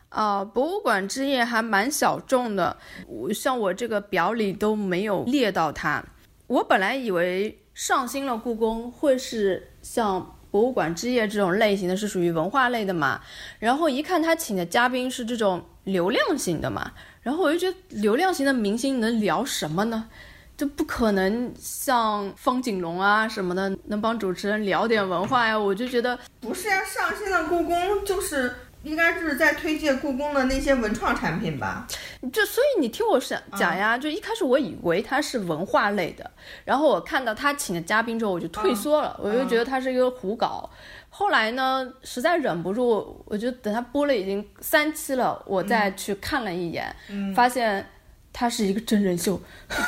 [0.09, 6.03] 啊，博物馆之夜还蛮小众的，我像我这个表里都没有列到它。
[6.47, 13.21] 我本来以为上新了故宫会是像博物馆之夜这种类型的，是属于文化类的嘛。
[13.59, 16.91] 然后一看他请的嘉宾是这种流量型的嘛，
[17.21, 20.09] 然后我就觉得流量型的明星能聊什么呢？
[20.57, 25.57] 就不可能像方景龙啊什么的能帮主持人聊点文化呀。
[25.57, 28.53] 我就觉得不是呀，上新了故宫就是。
[28.83, 31.85] 应该是在推荐故宫的那些文创产品吧？
[32.31, 36.31] 就所以你听我讲讲呀，就一开始我以为它是文化类的，
[36.63, 40.69] 然后我看到他请的嘉宾之后，我就退缩了，我就觉得他是一个胡搞。
[41.09, 46.95] 后来呢，实在忍不住，我就等他播了已经三期了，我再去看了一眼，
[47.35, 47.85] 发现
[48.31, 49.41] 它是一个真人秀，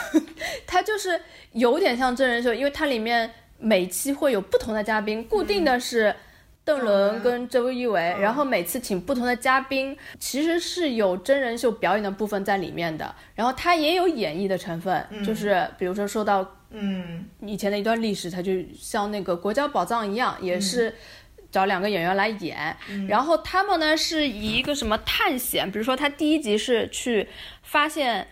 [0.68, 1.18] 它就是
[1.54, 6.14] 有点像真人秀，因为它里面每期会有不同的嘉宾，固定的是。
[6.72, 17.26] 邓伦跟周一围，然后每次请不同的嘉宾，其实是有真人秀表演的部分在里面的，然后它也有演绎的成分，就是比如说说到嗯。
[17.42, 20.96] 以前的一段历史，它就像那个国家宝藏一样，也是
[21.52, 22.78] 找两个演员来演，
[23.10, 27.28] 然后他们呢是以一个什么探险，比如说他第一集是去
[27.64, 28.26] 发现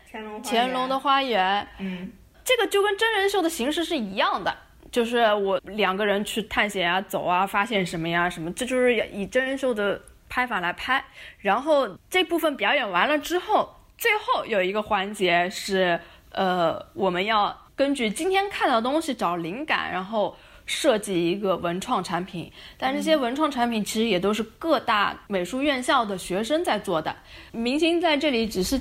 [0.46, 2.10] 乾隆的花园，嗯，
[2.46, 4.56] 这个就跟真人秀的形式是一样的。
[4.92, 11.04] 就是我两个人去探险啊，走啊，发现什么呀，什么，这就是以真人秀的拍法来拍。
[11.40, 16.00] 然后这部分表演完了之后，最后有一个环节是，
[16.32, 20.36] 呃，我们要根据今天看到的东西找灵感，然后
[20.66, 22.52] 设计一个文创产品。
[22.78, 27.16] 但这些文创产品其实也都是各大美术院校的学生在做的，
[27.52, 28.80] 明星在这里只是。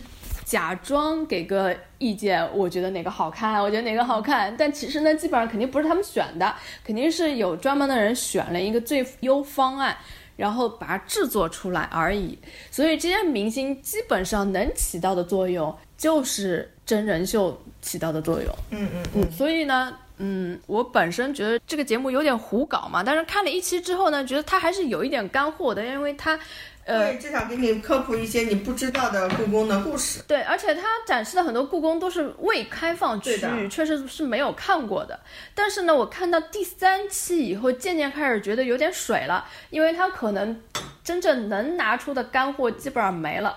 [0.48, 9.94] 假装给个意见，我觉得哪个好看，我觉得哪个好看，但其实呢，基本上肯定不是他们选的，肯定是有专门的人选了一个最优方案，
[10.36, 12.38] 然后把它制作出来而已。
[12.70, 18.50] 所以这些明星基本上能起到的作用，就是真人秀起到的作用。
[18.70, 19.30] 嗯嗯嗯。
[19.30, 26.40] 所以呢，嗯，我本身觉得这个节目有点胡搞嘛，但是看了一期之后呢，觉得它还是有一点干货的，因为它。
[26.88, 30.22] 呃，至少给你科普一些你不知道的故宫的故事。
[30.26, 35.20] 对，而且它展示的很多故宫都是未开放区域，确实是没有看过的。
[35.54, 40.62] 但是呢，我看到第三期以后，渐渐开始觉得有点水了，因为它可能
[41.04, 43.54] 真正能拿出的干货基本上没了。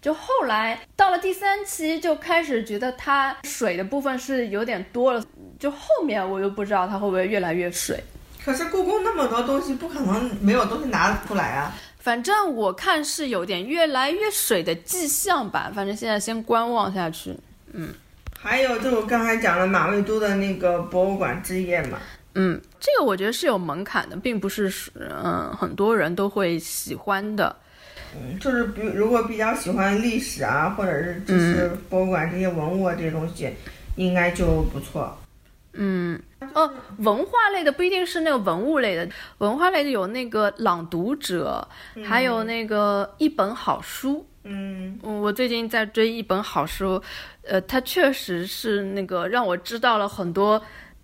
[0.00, 5.24] 就后来到了第三期，就开始觉得它水的部分是有点多了。
[5.60, 8.02] 就后面我又不知道它会不会越来越水。
[8.44, 11.72] 可是故宫那么多东西，不可能没有东西拿出来啊。
[12.02, 17.32] 反正我看是有点越来越水的迹象吧，反正现在先观望下去。
[17.72, 17.94] 嗯，
[18.36, 22.00] 还有就我刚才讲了马未都的那个博物馆之夜嘛。
[22.34, 27.54] 嗯，这个我觉得是有门槛的，并不是嗯很多人都会喜欢的。
[28.16, 33.48] 嗯，就是比如果比较喜欢历史啊，或者是就是博物馆这些文物啊这些东西，
[33.94, 35.16] 应该就不错。
[35.74, 36.20] 嗯。
[36.54, 39.08] 哦，文化类的不一定是那个文物类的，
[39.38, 41.66] 文化类的有那个朗读者，
[42.04, 44.26] 还有那个一本好书。
[44.44, 47.00] 嗯，我最近在追一本好书，
[47.46, 50.60] 呃，它确实是那个让我知道了很多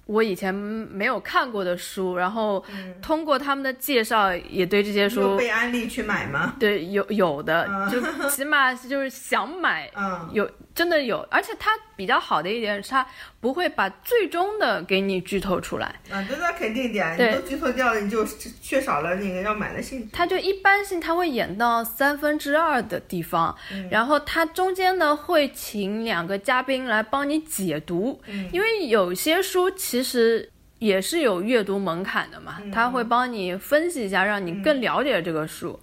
[0.08, 2.64] 我以前没有看过的书，然后
[3.02, 6.56] 通过他们的介绍，也对这些书被安利去买吗？
[6.58, 8.00] 对，有有的，就
[8.30, 9.90] 起码就是想买，
[10.32, 10.50] 有。
[10.74, 13.04] 真的有，而且它比较好的一点是，它
[13.40, 15.86] 不会把最终的给你剧透出来。
[16.08, 18.24] 啊，这那肯定点，你都剧透掉了，你就
[18.62, 20.08] 缺少了那个要买的兴趣。
[20.12, 23.52] 它就一般性，它会演到三分之二的地方，
[23.90, 28.20] 然后它中间呢会请两个嘉宾来帮你解读，
[28.52, 35.78] 因为有些书其实也是有阅读门槛的嘛，他会帮你分析一下，让你更了解这个书。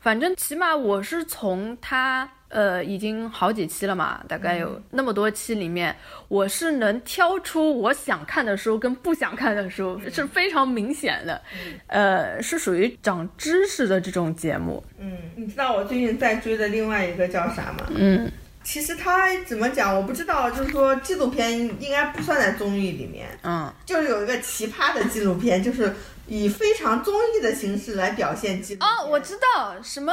[0.00, 2.30] 反正起码我是从他。
[2.52, 5.96] 呃，已经好几期了嘛，大概有那么多期里面，
[6.28, 11.40] 我是能挑出我想看的书跟不想看的书，是非常明显的。
[11.86, 14.84] 呃，是属于长知识的这种节目。
[14.98, 17.86] 嗯，你知道我最近在追的另外一个叫啥吗？
[17.96, 18.30] 嗯，
[18.64, 23.28] 其实他怎么讲我不知道，就是说纪录片应该不算在综艺里面。
[23.42, 25.94] 嗯，就是有一个奇葩的纪录片，就是
[26.26, 28.84] 以非常综艺的形式来表现纪录。
[28.84, 30.12] 哦，我知道什么。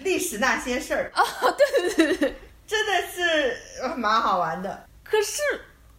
[0.00, 1.22] 历史那些事儿哦，
[1.52, 2.36] 对对对对，
[2.66, 4.86] 真的是蛮好玩的。
[5.04, 5.42] 可是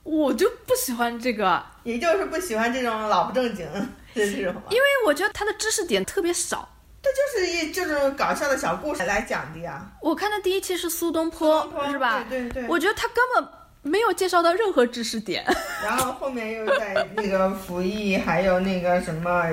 [0.01, 4.55] 我就不喜欢这个，也就是不喜欢这种老不正经的这种。
[4.71, 6.67] 因为我觉得他的知识点特别少，
[7.01, 9.89] 这就是一这种搞笑的小故事来讲的呀。
[10.01, 12.23] 我看的第一期是苏东坡，是吧？
[12.29, 12.67] 对对对。
[12.67, 13.47] 我觉得他根本
[13.81, 15.43] 没有介绍到任何知识点。
[15.83, 19.49] 然后后面又在那个服役，还有那个什么。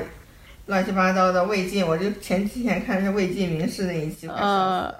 [0.66, 4.94] 乱七八糟的魏晋，我就前几天看是魏晋名士那一期，呃，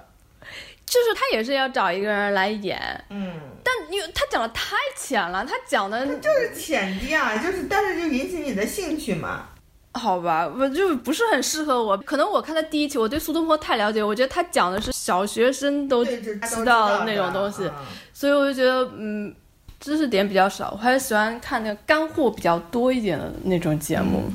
[0.83, 2.79] 就是他也是要找一个人来演，
[3.11, 9.49] 嗯，但因为他讲的太浅了，他讲的就是浅的呀，就是但是就引起你的兴趣嘛。
[9.93, 11.97] 好吧，我就不是很适合我。
[11.97, 17.71] 可能我看他第一期，我对苏东坡太了解，我觉得他讲的是小学生都知道的的那种东西，嗯
[18.13, 19.33] 所以我就觉得嗯，
[19.79, 20.71] 知识点比较少。
[20.71, 24.31] 我还是喜欢看那个干货比较多一点的那种节目。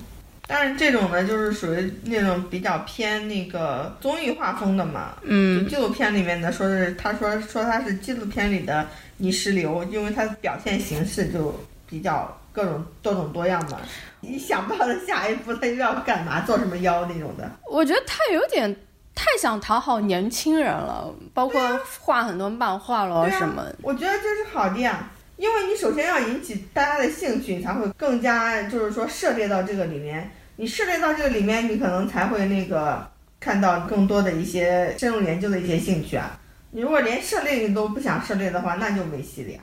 [0.47, 5.15] 但是这种呢，就是属于那种比较偏那个综艺画风的嘛。
[5.23, 8.87] 嗯，纪录片里面的，说是他说说他是纪录片里的
[9.17, 13.79] 泥石流，因为他表现形式就比较各种多种多样嘛。
[14.21, 17.51] 你想不到他下一步他又要干嘛，做什么妖那种的。
[17.71, 18.75] 我觉得他有点
[19.15, 21.61] 太想讨好年轻人了，包括
[22.01, 23.65] 画很多漫画了什么。
[23.83, 30.31] 我觉得这是好的呀，因为你首先要引起大家的兴趣，你才会更加就是说涉猎到这个里面。
[30.57, 33.05] 你涉猎到这个里面，你可能才会那个
[33.41, 36.39] 看到更多的一些深入研究的一些兴趣啊。
[36.71, 39.61] 你如果连涉猎你都不想涉猎的话，那就没戏了呀。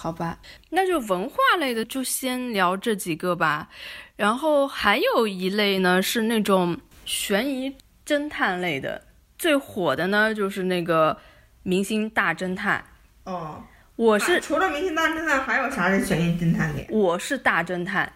[0.00, 0.38] 好吧，
[0.70, 3.68] 那就文化类的就先聊这几个吧。
[4.14, 7.74] 然后还有一类呢是那种悬疑
[8.06, 9.02] 侦探类的，
[9.36, 11.12] 最火的呢就是那个
[11.64, 12.84] 《明星大侦探》。
[13.30, 13.60] 哦，
[13.96, 16.86] 我是、啊除了《明星大侦探》，还有啥是悬疑侦探的？
[16.90, 18.10] 我是大侦探，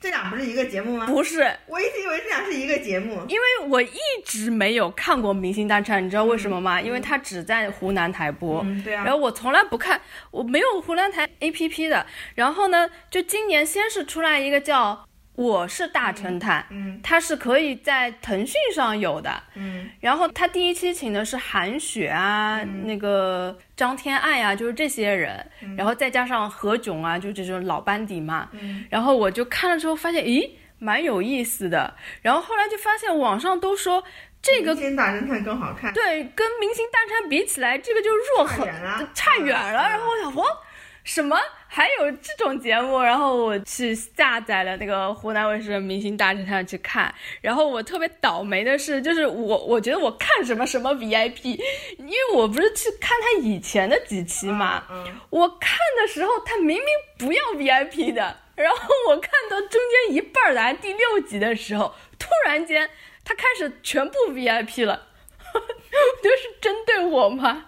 [0.00, 1.06] 这俩不是一个节目吗？
[1.06, 3.24] 不是，我一直以为这俩是一个节目。
[3.28, 6.80] 因为我一直没有看过《明星大侦探》，你知道为什么吗？
[6.80, 8.60] 因为它只在湖南台播。
[8.64, 9.12] 嗯，对啊然。
[9.12, 12.06] 后我从来不看，我没有湖南台 A P P 的。
[12.34, 14.92] 然后呢，就今年先是出来一个叫
[15.36, 19.30] 《我是大侦探》，嗯它是可以在腾讯上有的。
[19.54, 28.48] 嗯然后他第一期请的是韩雪啊，那个张天爱啊，就是这些人，然后再加上何炅啊，就这种老班底嘛。
[28.52, 31.94] 嗯然后我就看了之后发现，咦，蛮有意思的。
[32.22, 34.02] 然后后来就发现网上都说
[34.40, 35.92] 这个明星大侦探更好看。
[35.92, 39.82] 对跟《明星大侦探》比起来，这个就弱很差远了差远了。
[39.82, 40.46] 嗯然后我想，哇，
[41.04, 41.36] 什么
[41.68, 43.00] 还有这种节目？
[43.00, 47.14] 然后我去下载了那个湖南卫视的《明星大侦探》去看。
[47.40, 51.58] 然后我特别倒霉的是，就是我我觉得我看什么什么 VIP，
[51.98, 56.86] 因为我不是去看他以前的几期嘛，嗯，我看的时候他明明
[57.18, 62.88] 不要 VIP 的，然后我看到中间一半儿来第六集的时候，突然间
[63.24, 65.08] 他开始全部 VIP 了。
[66.22, 67.64] 就是针对我嘛？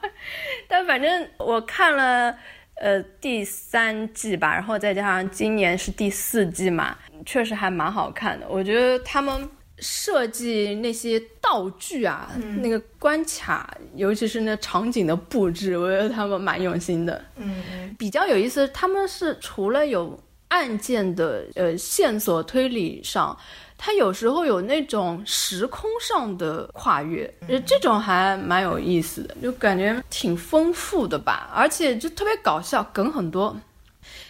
[0.67, 2.37] 但反正我看了
[2.81, 8.47] 呃第三季吧，然后再加上今年是第四季嘛，确实还蛮好看的。
[8.49, 9.49] 我觉得他们
[9.79, 17.25] 设计那些道具啊，那个关卡，尤其是那场景的布置，我觉得他们蛮用心的。
[17.37, 20.19] 嗯嗯比较有意思，他们是除了有
[20.49, 23.37] 案件的呃线索推理上，
[23.79, 33.57] 它有时候有那种时空上的跨越，呃这种还蛮有意思的，就感觉挺丰富的吧，而且就特别搞笑，梗很多。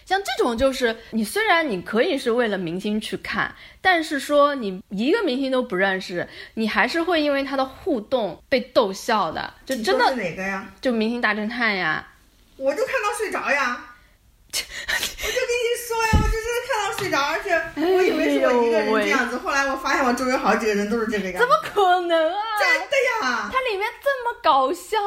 [0.04, 10.70] 像这种就是你虽然你可以是为了明星去看，但是说你一个明星都不认识，你还是会因为他的互动被逗笑的，就真的哪个呀？
[10.80, 12.06] 就明星大侦探呀，
[12.56, 13.84] 我就看到睡着呀。
[14.50, 16.27] 我就跟你说呀，
[16.98, 21.38] 睡着，而且我以为是我一个人这样子，后来我发现我周围好几个人都是这个样子。
[21.38, 22.42] 怎么可能啊？
[22.58, 22.96] 真的
[23.26, 23.50] 呀？
[23.52, 24.98] 它里面这么搞笑，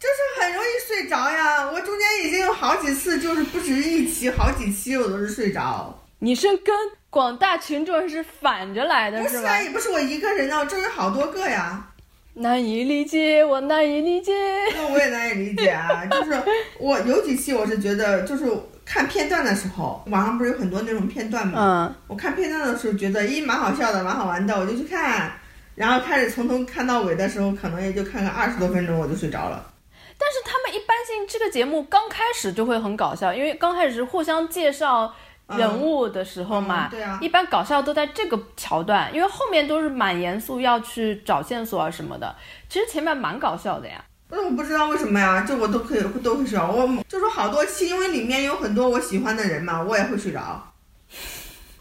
[0.00, 1.70] 就是很容易睡着呀。
[1.70, 5.98] 我中间已经有好几次，就是不止一期，好几期我都是睡着。
[6.20, 6.74] 你是跟
[7.10, 9.62] 广大群众是反着来的吧不是啊，？
[9.62, 11.88] 也不是我一个人呢，我周围好多个呀。
[12.34, 14.32] 难以理解，我难以理解。
[14.74, 16.42] 那我也难以理解啊，就是
[16.78, 18.46] 我有几期我是觉得，就是
[18.84, 25.32] 看片段的时候，网上不是有很多那种片段嘛，嗯，我看片段的时候觉得，咦，蛮好笑的，蛮好玩的，我就去看。
[25.74, 29.72] 然后开始从头看到尾的时候，可能也就看个二十多分钟，我就睡着了。
[30.18, 35.12] 但是他们一般性这个节目刚开始就会很搞笑，因为刚开始是互相介绍
[35.48, 42.36] 人物的时候嘛，嗯对啊一般搞笑都在这个桥段，因为后面都是蛮严肃，要去找线索啊什么的。
[42.68, 44.04] 其实前面蛮搞笑的呀。
[44.32, 46.70] 但是我不知道为什么呀，这我都可以都会睡着。
[46.70, 50.72] 我就说好多期，因为里面有很多我喜欢的人嘛，我也会睡着。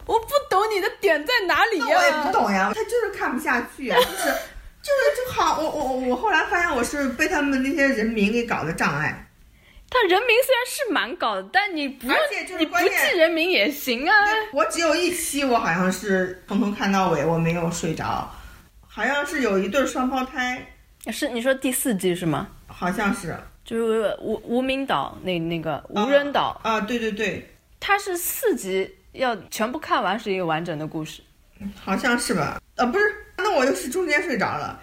[0.05, 5.61] 我不懂你的点在哪里呀、那我也不懂呀，他就是看不下去呀，就是就是就好。
[5.61, 9.29] 我我我我后来发现我是被他们那些人名给搞的障碍。
[9.89, 14.13] 他人名虽然是蛮搞的，但你不用而且就是你不记人名也行啊。
[14.51, 18.29] 我只有一期，我好像是从头看到尾，我没有睡着，
[18.85, 20.65] 好像是有一对双胞胎，
[21.09, 22.47] 是你说第四季是吗？
[22.67, 27.49] 好像是就是无无名岛那那个无人岛，啊，对对对，
[27.79, 31.21] 它是四集要全部看完是一个完整的故事。
[31.75, 32.59] 好像是吧？
[32.75, 33.05] 啊，不是，
[33.37, 34.79] 那我就是中间睡着了。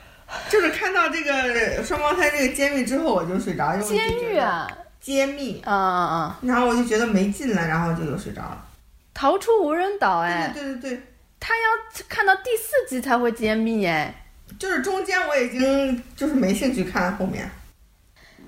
[0.50, 6.38] 就是看到这个双胞胎这个揭秘之后我就睡着，因为监狱啊，揭秘，啊啊啊！
[6.42, 8.66] 然后我就觉得没劲了，然后就又睡着了。
[9.14, 11.02] 逃出无人岛，哎，对对对对，
[11.40, 14.27] 他要看到第四集才会揭秘，哎，
[14.58, 17.48] 就是中间我已经就是没兴趣看后面。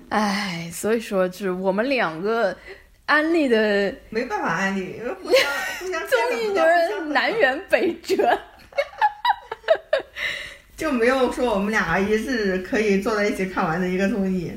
[0.08, 2.56] 哎，所以说就是我们两个
[3.06, 8.38] 安利的没办法安利，因为互相互相综艺女人南辕北辙。
[10.76, 14.50] 就没有说我们俩一致可以坐在一起看完的一个综艺。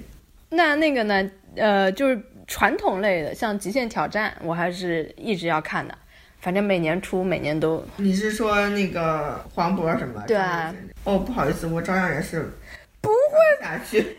[0.49, 1.29] 那那个呢？
[1.55, 5.95] 呃，就是传统类的，像《极限挑战》，我还是一直要看的。
[6.43, 7.81] 反正每年出，每年都。
[7.95, 10.21] 你是说那个黄渤什么？
[10.27, 10.75] 对啊。
[11.05, 12.51] 哦，不好意思，我照样也是
[12.99, 13.15] 不会
[13.61, 14.01] 下去。
[14.01, 14.03] 你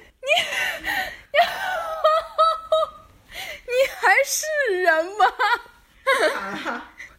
[3.68, 4.46] 你还是
[4.82, 5.26] 人吗？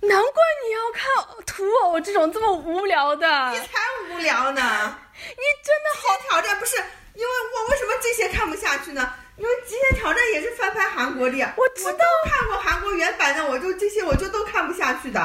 [0.01, 1.06] 难怪你要看
[1.45, 3.28] 土偶这种这么无聊的。
[3.51, 3.68] 你才
[4.10, 4.97] 无聊呢！
[5.22, 6.78] 你真的好挑战不是？
[7.14, 9.14] 因为我为什么这些看不下去呢？
[9.38, 11.53] 因为《极限挑战》也是翻拍韩国的呀。
[11.57, 11.91] 我知道。
[11.91, 15.21] 我都看过韩国原版的，我就这些我就都看不下去的。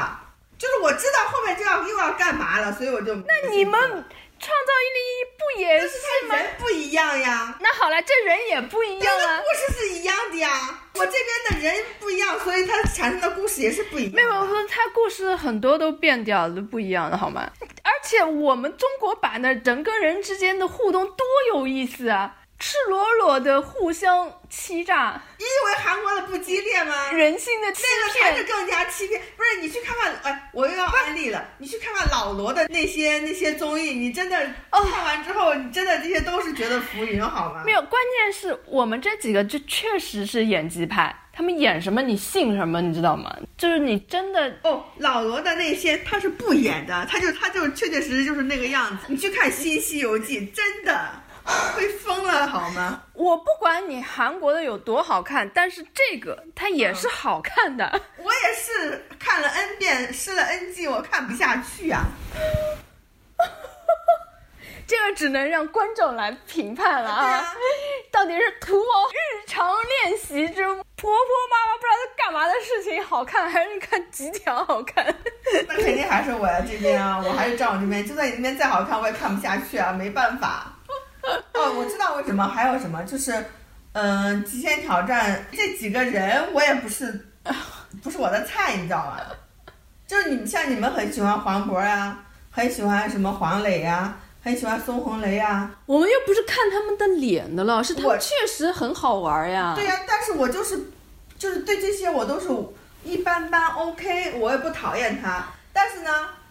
[0.59, 3.15] 就是我知道后面就要又要干嘛了，所以我就。
[3.15, 6.37] 那你们创造一零一不也是吗？
[6.37, 7.57] 人不一样呀。
[7.61, 9.39] 那好了，这人也不一样啊。
[9.39, 10.51] 故事是一样的呀。
[10.95, 14.13] 我这边的人不一样，所以它产生的故事也是不一样。
[14.13, 17.51] 没有，我说它故事很多都变掉了，不一样的好吗？
[17.83, 22.37] 而且我们中国版的人跟人之间的互动多有意思啊！
[22.61, 27.11] 赤裸裸的互相欺诈，你以为韩国的不激烈吗？
[27.11, 29.19] 人性的欺骗，那个才是更加欺骗。
[29.35, 31.43] 不是你去看看，哎，我又要安利了。
[31.57, 34.37] 你去看看老罗的那些那些综艺，你真的
[34.71, 37.63] 看完之后，你真的这些都是觉得浮云，好吗？
[37.65, 43.35] 没有，关键是我们这几个就确实是演技派，他们演什么你信什么，你知道吗？
[43.57, 49.07] 就是你真的哦，老罗的那些他是不演的，他就他就确确实实就是那个样子。
[49.07, 51.23] 你去看《新西游记》，真的。
[51.75, 53.03] 会疯了好吗？
[53.15, 58.01] 我不管你韩国的有多好看，但是这个它也是好看的。
[58.19, 62.05] 我也是看了 N 遍，试了 N 季，我看不下去啊。
[64.87, 67.55] 这个只能让观众来评判了啊！
[68.11, 71.13] 到底是图谋日常练习之婆婆
[71.49, 75.07] 妈妈不知道在干嘛的事情好看，还是看极条好看？
[75.69, 77.23] 那肯定还是我这边啊！
[77.25, 79.93] 我还是站我这边，就算你那边再好看，我也看不下去啊！
[79.93, 80.73] 没办法。
[81.55, 83.45] 哦，我知道为什么，还有什么就是，
[83.93, 87.27] 嗯，极限挑战这几个人我也不是，
[88.03, 89.21] 不是我的菜，你知道吧？
[90.07, 92.19] 就是你像你们很喜欢黄渤呀，
[92.51, 95.71] 很喜欢什么黄磊呀，很喜欢孙红雷呀。
[95.87, 99.75] 我们又不是看他们的脸的了，是他们确实很好玩呀。
[99.77, 100.81] 对呀，但是我就是，
[101.39, 102.49] 就是对这些我都是
[103.05, 106.11] 一般般，OK，我也不讨厌他，但是呢。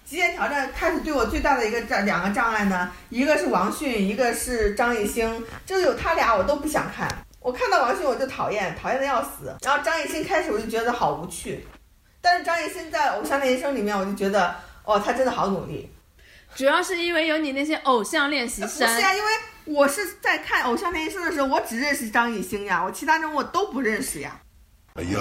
[0.10, 7.08] 极限挑战开始对我最大的一个障两个障碍呢，一个是王迅，一个是张艺兴，就有他俩我都不想看。
[7.40, 9.56] 我看到王迅我就讨厌，讨厌的要死。
[9.62, 11.64] 然后张艺兴开始我就觉得好无趣，
[12.22, 15.88] 但是张艺兴在《偶像练习生》里面我就觉得，哦，他真的好努力。
[16.56, 18.88] 主要是因为有你那些偶像练习生。
[18.88, 19.32] 不是呀，因为
[19.66, 24.42] 我是在看《偶像练习生》的时候，我只认识张艺兴呀，我其他人我都不认识呀。
[24.96, 25.20] 哎呀，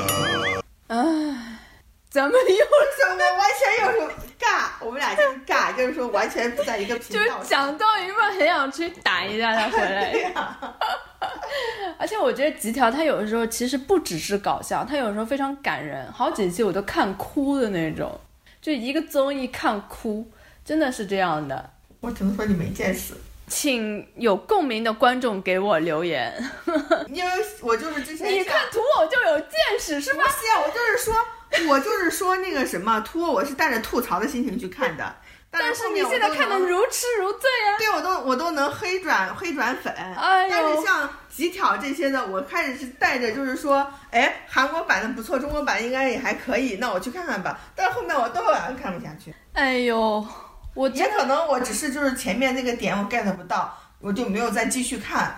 [0.87, 1.58] 唉。
[2.11, 7.23] 咱们又什么完全又是尬，我们俩就是尬，就是说完全不在一个频道。
[7.23, 10.33] 就是讲到一半很想去打一架他回来。
[11.99, 18.19] 而且我觉得吉条他有的时候其实不只是搞笑，他有时候非常感人，好几期我都看哭的那种，
[18.63, 20.27] 就一个综艺看哭，
[20.65, 21.71] 真的是这样的。
[22.01, 23.13] 我只能说你没见识，
[23.49, 26.33] 请有共鸣的观众给我留言。
[27.09, 30.25] 因为我就是之前 你看图我就有见识是吗？
[30.25, 31.15] 是啊，我就是说。
[31.69, 35.15] 我就是说那个什么托，我是带着吐槽的心情去看的，
[35.51, 37.79] 但是你现在看的如痴如醉啊！
[37.79, 39.93] 对，我都我都能黑转黑转粉。
[39.95, 47.59] 哎但是像极挑这些的，我开始是带着就是说，哎，韩国版的不错，中国版应该也还可以，那我去看看吧。
[47.75, 48.43] 但是后面我都
[48.81, 49.35] 看不下去。
[49.55, 50.27] 哎呦，
[50.75, 55.35] 我也可能我只是就是前面那个点我 get 不到，我就没有再继续看，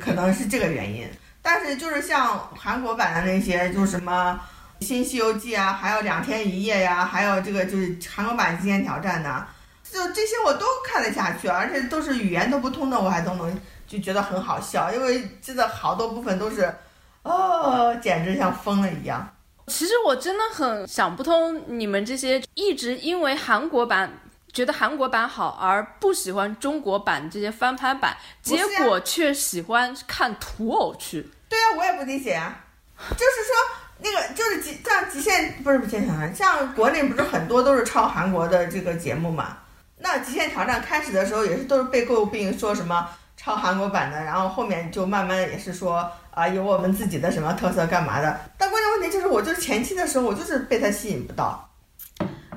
[0.00, 1.08] 可能是这个原因。
[1.40, 4.40] 但是就是像韩国版的那些，就是什么。
[4.82, 9.46] 新西游记啊，还有两天一夜呀，还有这个就是韩国版极限挑战呐，
[9.88, 16.74] 就这些我都看得下去，而且都是语言都不通的，我还都能就觉得很好笑，因为真的好多部分都是，
[17.22, 19.32] 哦，简直像疯了一样。
[19.68, 24.12] 其实我真的很想不通，你们这些一直因为韩国版
[24.52, 31.30] 觉得韩国版好而不喜欢中国版这些翻拍版，结果却喜欢看土偶剧。
[31.48, 32.64] 对啊，我也不理解啊，
[33.10, 33.81] 就是说。
[34.02, 39.56] 那个就是极像极限不是极限挑战，像国内不是很多都是抄韩国的这个节目嘛？
[39.96, 48.40] 那《极限挑战》开始的时候也是都是被诟病说什么抄韩国版的，然后后面就慢慢也是说啊有我们自己的什么特色干嘛的。
[48.58, 51.70] 但关键问题就是，我就是前期的时候我就是被它吸引不到。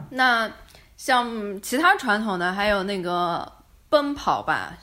[0.09, 0.49] 那
[0.97, 3.51] 像其他传统的，还有那个
[3.87, 4.73] 奔跑吧，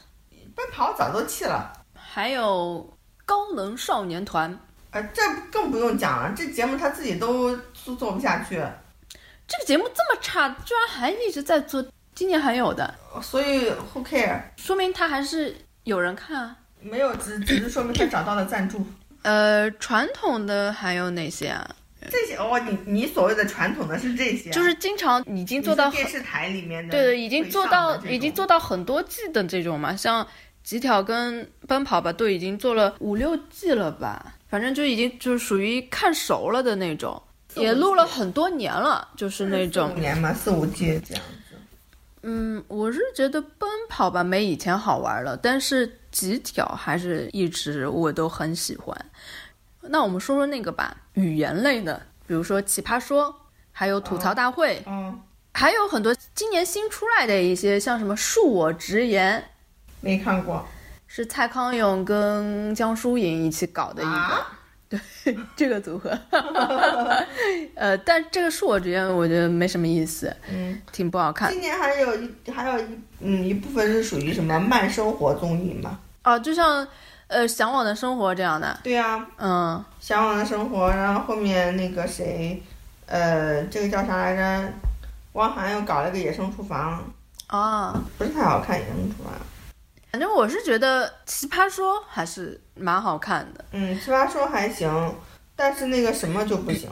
[0.54, 4.56] 奔跑早都弃了，还有高能少年团。
[4.92, 8.56] 呃，这更不用讲了，这节目他自己都做做不下去，
[9.48, 14.40] 这个节目这么差，居然还一直在做，今年还有的，所以 who care？
[14.56, 16.56] 说明他还是有人看啊。
[16.80, 18.84] 没有，只只是说明他找到了赞助。
[19.22, 21.76] 呃，传统的还有哪些啊？
[22.10, 30.26] 这些哦，你你所谓的传统的是这些啊，就是经常已经做到电视台里面的，对对，已经做到已经做到很多季的这种嘛，像
[30.64, 37.22] 极挑跟奔跑吧都已经做了五六季了吧，反正就已经就是属于看熟了的那种，
[37.54, 39.98] 也录了很多年了，就是那种五。
[39.98, 41.56] 年嘛，四五季这样子。
[42.24, 48.94] 嗯，我是觉得奔跑吧没以前好玩了，但是极挑还是一直我都很喜欢。
[49.80, 53.34] 那我们说说那个吧，语言类的，比如说奇葩说，
[53.72, 55.18] 还有吐槽大会，嗯，
[55.54, 59.42] 还有很多今年新出来的一些，像什么恕我直言，
[60.02, 60.68] 没看过
[61.14, 64.58] 是蔡康永跟江疏影一起搞的一个，啊。
[65.54, 66.10] 这个组合。
[67.76, 71.50] 呃，但这个恕我直言，我觉得没什么意思，嗯，挺不好看。
[71.50, 75.98] 今年还有一还有一嗯一部分是属于什么慢生活综艺嘛？
[76.24, 76.86] 哦，就像
[77.26, 82.62] 呃《向往的生活》这样的，对呀、嗯，向往的生活，然后后面那个谁，
[83.04, 84.72] 呃，这个叫啥来着？
[85.34, 87.04] 汪涵又搞了个野生厨房，
[87.48, 89.32] 啊，不是太好看，野生厨房。
[90.12, 95.16] 反正我是觉得《奇葩说》还是蛮好看的，嗯，奇葩说还行，
[95.56, 96.90] 但是那个什么就不行，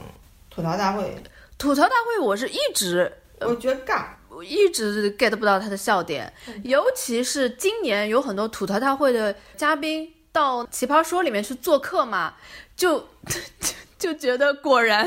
[0.48, 1.22] 吐槽大会，
[1.58, 4.04] 吐槽大会我是一直我觉得尬。
[4.30, 6.32] 我一直 get 不到他的笑点，
[6.64, 12.32] 尤其是今年有很多吐槽大会的嘉宾到奇葩说里面去做客嘛，
[12.74, 13.06] 就
[13.98, 15.06] 就觉得果然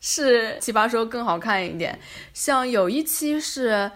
[0.00, 1.96] 是奇葩说更好看一点。
[2.34, 3.88] 像有一期是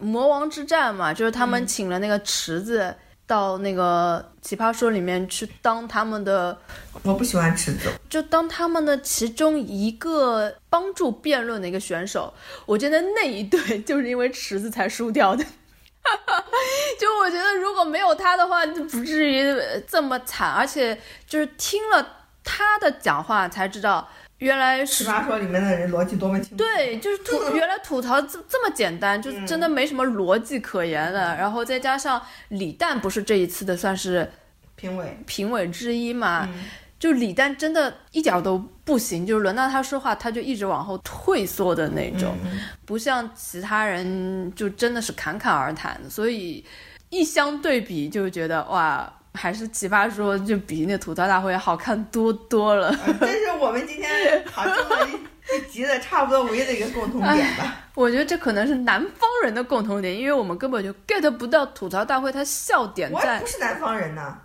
[0.00, 2.92] 魔王之战嘛，就是他们请了那个池子。
[3.32, 6.54] 到那个奇葩说里面去当他们的，
[7.02, 12.30] 我不喜欢池子，就当他们的其中一个帮助辩论的一个选手。
[12.66, 15.42] 我觉得那一对就是因为池子才输掉的。
[17.00, 19.42] 就我觉得如果没有他的话，就不至于
[19.88, 20.50] 这么惨。
[20.52, 22.06] 而且就是听了
[22.44, 24.06] 他的讲话才知道，
[24.42, 26.56] 原来是奇葩说里面的人逻辑多么清楚。
[26.56, 31.36] 对，就是吐 原来吐槽这这么简单，就真的没什么逻辑可言的。
[31.36, 34.30] 然后再加上李诞不是这一次的算是
[34.74, 36.64] 评委，评委之一嘛，嗯
[36.98, 46.00] 就李诞真的一点都不行，就是轮到他说话，他就一直往后退缩的那种，嗯不像其他人就真的是侃侃而谈。
[46.08, 46.64] 所以
[47.10, 52.88] 一相对比，就觉得哇，还是奇葩说就比那吐槽大会好看多多了。
[53.06, 57.76] 呃这是我们今天讨论了一一集的差不多唯一的一个共同点吧。
[57.94, 64.36] 我觉得这可能是南方人的共同点，因为我们根本就 get 不到吐槽大会它笑点我不是南方人呐，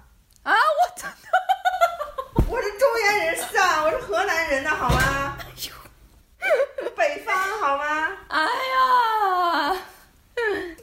[0.43, 1.09] 啊，我真
[2.49, 5.37] 我是中原人士啊，我是河南人的好吗？
[6.95, 8.09] 北方好吗？
[8.29, 9.77] 哎呀。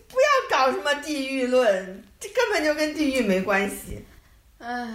[0.09, 4.05] 不要搞什么地域论，这根本就跟地域没关系。
[4.59, 4.89] 唉，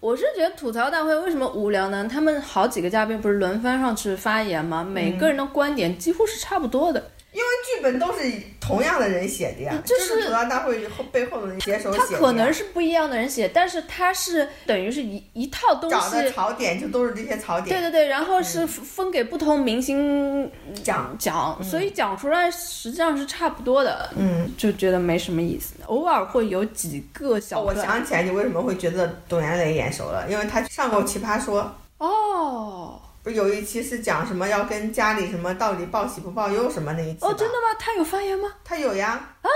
[0.00, 2.08] 我是觉得吐槽大会为什么无聊呢？
[2.10, 4.82] 他们好几个嘉宾不是轮番上去发言吗？
[4.84, 7.10] 每个人的观点几乎是差不多的。
[7.32, 8.20] 因为剧本都是
[8.60, 12.18] 同样的人写的呀，这就是吐槽大会后背后的人写手写他的他。
[12.18, 16.30] 可能是不一样的人写，但是他是等于是一一套东找的。
[16.32, 17.68] 槽点就都是这些槽点。
[17.68, 20.50] 对对对，然后是分给不同明星
[20.82, 25.74] 讲讲，所以讲出来实际上是差不多的，嗯，就觉得没什么意思。
[25.86, 31.62] 偶尔会有几个小哦，我想起来你为什么会觉得董岩磊眼熟了，因为他上过《奇葩说》，
[32.04, 37.76] 哦不是有一期是讲什么要跟家里什么到底报喜不报忧什么那一期哦，真的吗？
[37.78, 38.50] 他有发言吗？
[38.64, 39.48] 他有呀啊，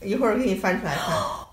[0.00, 1.14] 一会儿给你翻出来看。
[1.14, 1.46] 哦，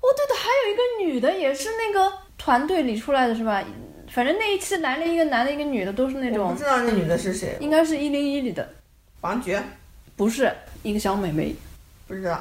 [0.00, 3.64] 哦，对的，还有一个女的，也是那个团队里出来的是吧？
[4.12, 8.68] 反正那一期来了一个男的，一个女的，都是那我种不知道那女的是谁，应该是一零一里的，
[9.22, 9.58] 王珏
[10.14, 11.56] 不是一个小美眉。
[12.06, 12.32] 不知道。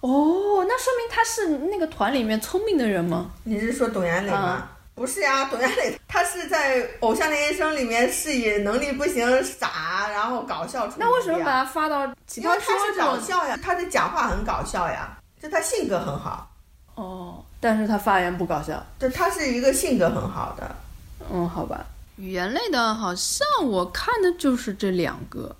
[0.00, 3.30] 哦，那说明她是那个团里面聪明的人吗？
[3.44, 4.38] 你是说董岩磊吗？
[4.38, 11.00] 啊不是呀，董佳磊他是在《偶像练习生》里面是以能力不行、傻，然后搞笑出名。
[11.00, 12.98] 那为什么把他发到奇因为他是？
[12.98, 16.48] 搞笑呀，他的讲话很搞笑呀，就他性格很好，
[16.94, 18.80] 哦，但是他发言不搞笑。
[18.98, 20.76] 就他是一个性格很好的。
[21.32, 21.84] 嗯，好吧。
[22.16, 25.54] 语言类的，好像我看的就是这两个。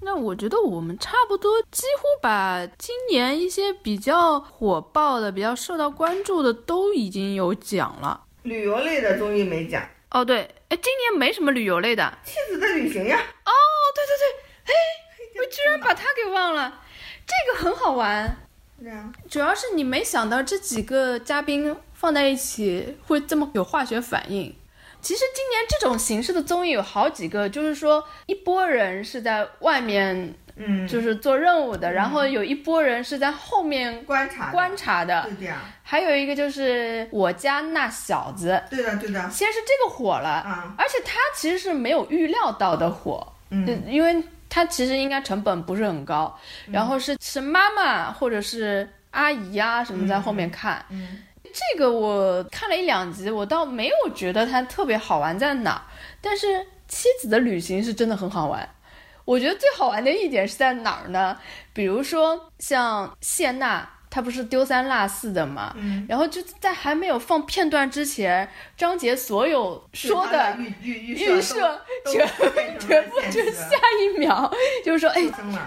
[0.00, 8.20] 那我觉得我们差不多几乎把今年一些比较火爆的、比较受到关注的都已经有讲了。
[8.42, 10.38] 旅游类的综艺没讲，哦，对，
[10.68, 12.18] 哎，今年没什么旅游类的。
[12.24, 13.52] 妻子的旅行呀，哦，
[13.94, 16.80] 对对对，哎，我居然把它给忘了，
[17.26, 18.36] 这个很好玩。
[18.80, 24.54] 对啊，主要是你没想到这几个嘉宾放在一起会这么有化学反应。
[25.00, 46.36] 其实今年这种形式的综艺有好几个，就是说一拨人是在外面，嗯，就是做任务的，然后有一波人是在后面观察观察的，对这样，还有一个就是我家那小子，对的对的，先是这个火了，啊，而且他其实是没有预料到的火，嗯，因为他其实应该成本不是很高，
[46.70, 55.82] 然后是是妈妈或者是阿姨啊什么在后面看，嗯，这个我看了一两集，我倒没有觉得它特别好玩在哪儿，
[56.20, 56.46] 但是
[56.88, 58.68] 妻子的旅行是真的很好玩。
[59.28, 61.36] 我觉得最好玩的一点是在哪儿呢？
[61.74, 71.78] 比如说像谢娜，她不是丢三落四的嘛，嗯，然后就在还没有放片段之前，张杰所有说的预预预预设
[72.10, 72.26] 全
[72.78, 74.50] 全部就下一秒
[74.82, 75.22] 就是说，哎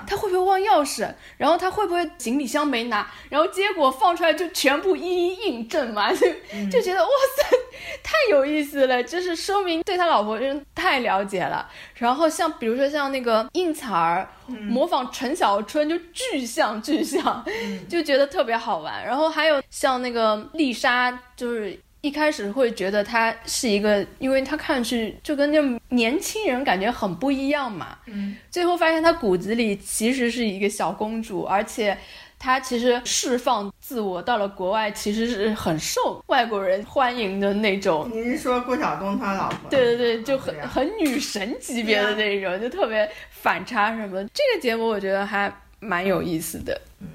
[0.07, 1.07] 他会不会忘钥匙？
[1.37, 3.07] 然后他会不会行李箱没拿？
[3.29, 6.25] 然后结果放出来就全部一一印证嘛，就
[6.71, 7.55] 就觉得哇塞，
[8.01, 11.69] 太有意思了，就是说明对他老婆真的太了解了。
[12.01, 17.45] 然后像比如说像那个应采儿模仿陈小春，就巨像巨像，
[17.87, 19.05] 就觉得特别好玩。
[19.05, 21.79] 然后还有像那个丽莎，就是。
[22.03, 31.95] 一开始会觉得她是一个，因为她看上去就跟那年轻人感觉很不一样嘛，嗯，最后发现她骨子里其实是一个小公主，而且
[32.41, 38.09] 她其实释放自我到了国外，其实是很受外国人欢迎的那种。
[38.11, 39.69] 你是说郭晓东他老婆？
[39.69, 44.23] 对对对，就很很女神级别的那种，就特别反差什么。
[44.33, 47.07] 这个节目我觉得还蛮有意思的嗯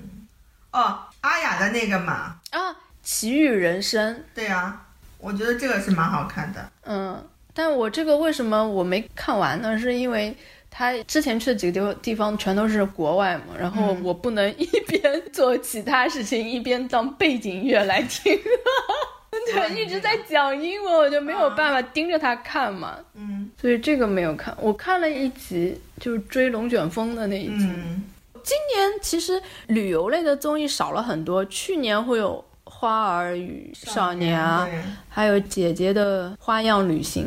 [0.70, 4.80] 哦，阿雅的那个嘛，啊，奇遇人生，对呀、
[5.18, 6.70] 我觉得这个是蛮好看的。
[6.84, 7.20] 嗯，
[7.52, 9.76] 但我这个为什么我没看完呢？
[9.76, 10.36] 是因为
[10.78, 18.38] 他之前去的几个地方地方全都是国外嘛，然后嗯我不能 一边做其他事情一边当背景音乐来听，
[19.54, 24.54] 对，一直在讲英文，我就没有办法盯着他看嘛，嗯所以这个没有看。
[24.60, 27.64] 我看了一集，就是追龙卷风的那一集。
[27.64, 28.02] 嗯，
[28.42, 32.44] 今年其实旅游类的综艺少了很多，去年会有。
[32.78, 34.68] 花儿与少年啊，
[35.08, 37.26] 还有姐姐的花样旅行，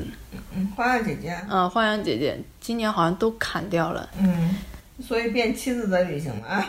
[0.56, 4.56] 嗯，花样姐姐，嗯，花样姐姐今年好像都砍掉了，嗯，
[5.02, 6.64] 所以变妻子的旅行了。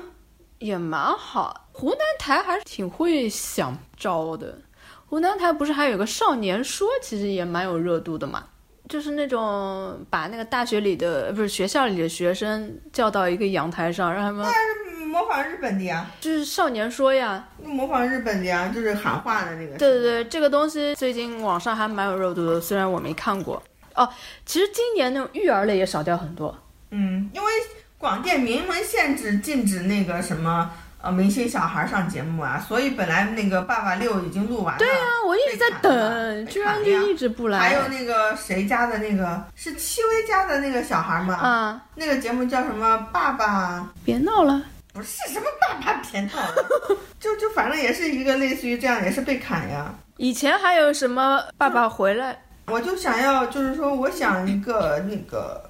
[0.58, 1.68] 也蛮好。
[1.72, 4.58] 湖南台还是挺会想招的。
[5.06, 8.44] 湖南台不是还有个少年说，其实也蛮有热度的嘛，
[8.88, 17.48] 就是那种把那个大学里的不是学校里的学生叫到一个阳台上，让他们嗯模仿日本的呀，就是少年说呀。
[17.62, 19.76] 模仿日本的呀，就是喊话的那个。
[19.76, 23.62] 对对对，这个东西最近网上还蛮有热度的，虽然我没看过。
[23.94, 24.08] 哦，
[24.44, 26.56] 其实今年那种育儿类也少掉很多。
[26.90, 27.52] 嗯，因为
[27.98, 30.70] 广电明文限制禁止那个什么
[31.06, 34.78] 呃明星小孩上节目啊，所以本来那个《爸爸六》已经录完了。
[34.80, 37.60] 对啊，我一直在等，居然就一直不来。
[37.60, 41.34] 还有那个谁家的那个是戚薇家的那个小孩吗？
[41.36, 42.98] 啊，那个节目叫什么？
[43.12, 44.60] 爸爸别闹了。
[44.92, 49.94] 不是什么爸爸别闹了，就就反正也是一个类似于这样，也是被砍呀。
[50.16, 52.36] 以前还有什么爸爸回来？
[52.66, 55.62] 我就想要，就是说，我想一个那个，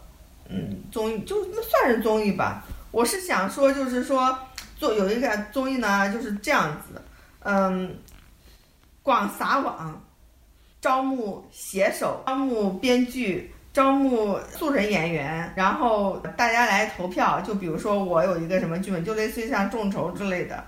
[0.49, 2.65] 嗯，综艺，就那算是综艺吧。
[2.93, 4.39] 我是想说，就是说，
[4.77, 7.03] 做有一个综艺呢，就是这样子，
[7.41, 7.97] 嗯，
[9.03, 10.01] 广撒网，
[10.81, 17.41] 招募写手，招募编剧，招募素人演员，然后大家来投票。
[17.41, 20.63] 就比如说，我有一个什么剧本，就类似于像众筹之类的。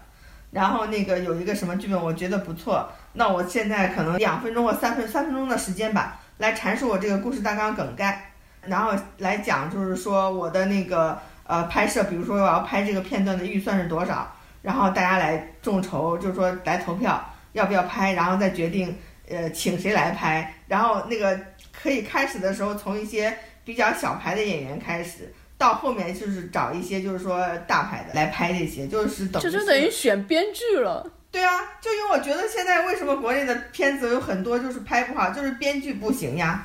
[0.50, 8.32] 然后那个有一个什么剧本，我觉得不错，那我现在可能两分钟或三分三分钟的时间吧，来阐述我这个故事大纲梗概，
[8.62, 11.18] 然后来讲就是说我的那个
[11.48, 18.96] 呃拍摄，比如说我要拍这个片段的预算是多少，然后大家来众筹，就是说来投票要不要拍，然后再决定
[19.28, 21.36] 呃请谁来拍，然后那个
[21.72, 25.34] 可以开始的时候从一些比较小牌的演员开始。
[25.58, 31.04] 到后面就是找一些就是说大牌的来拍这些，就是等于这就等于选编剧了。
[31.32, 31.50] 对啊，
[31.80, 36.64] 就因为我觉得现在为什么国内的片子有很多就是拍不好，就是编剧不行呀。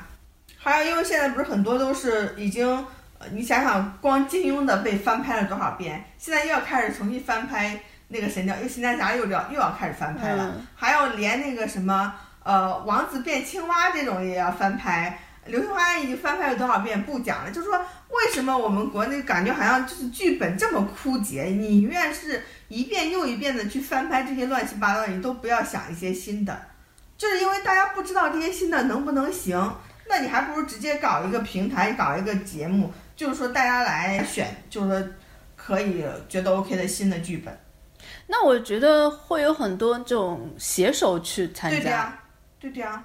[0.56, 2.86] 还有因为现在不是很多都是已经，
[3.32, 15.18] 你想想光金庸的被翻拍了多少遍，现在又要开始重新翻拍那个神雕，因为神雕侠又要又要开始翻拍了，嗯还有连那个什么呃王子变青蛙这种也要翻拍。
[15.50, 26.58] 《流星花园》已经翻拍了多少遍不讲了，就是说为什么我们国内感觉好像就是剧本这么枯竭，你宁愿是一遍又一遍的去翻拍这些乱七八糟，你都不要想一些新的，
[27.18, 29.76] 就是因为大家不知道这些新的能不能行，
[30.08, 35.08] 那你还不如直接搞一个平台，搞一个节目，就是说大家来选，就是说
[35.56, 37.58] 可以觉得 OK 的新的剧本。
[38.26, 42.22] 那我觉得会有很多这种写手去参加，对的呀，
[42.60, 43.04] 对的呀。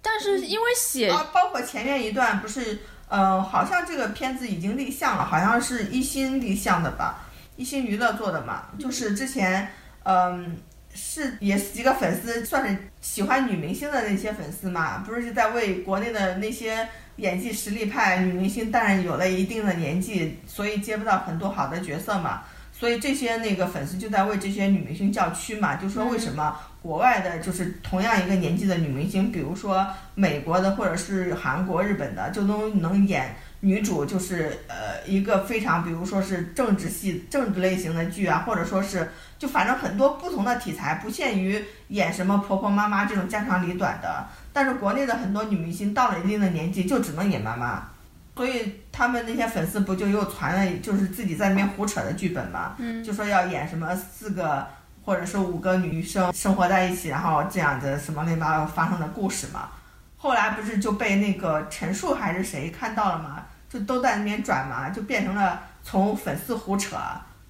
[0.00, 7.26] 但是因为写啊，包括前面一段不是，呃，好像这个片子已经立项了，好像是一心立项的吧，
[7.56, 9.68] 一心娱乐做的嘛，就是之前，
[10.04, 10.56] 嗯、
[10.94, 16.88] 是也是几个粉丝算是喜欢女明星的那些粉丝嘛，不是在为国内的那些
[17.18, 22.42] 演技实力派女明星，但是有了一定的年纪，所以接不到很多好的角色嘛，
[22.72, 44.26] 所以这些那个粉丝就在为这些女明星叫屈嘛，就说为什么国外的，就是同样一个年纪的女明星，比如说美国的或者是韩国、日本的，就都能演女主，就是呃一个非常，比如说是政治系、政治类型的剧啊，或者说是就反正很多不同的题材，不限于演什么婆婆妈妈这种家长里短的。
[44.52, 47.88] 但是国内的很多女明星到了一定的年纪，就只能演妈妈。
[48.36, 54.64] 所以他们那些粉丝不就又传了，就是自己在那边胡扯的剧本嘛，嗯就说要演什么四个
[55.04, 59.70] 或者是五个女生生活在一起，然后这样的什么乱七八糟发生的故事嘛。
[60.16, 66.96] 后来不是就被那个陈数还是谁看到了嘛，就都在那边转嘛，就变成了从粉丝胡扯，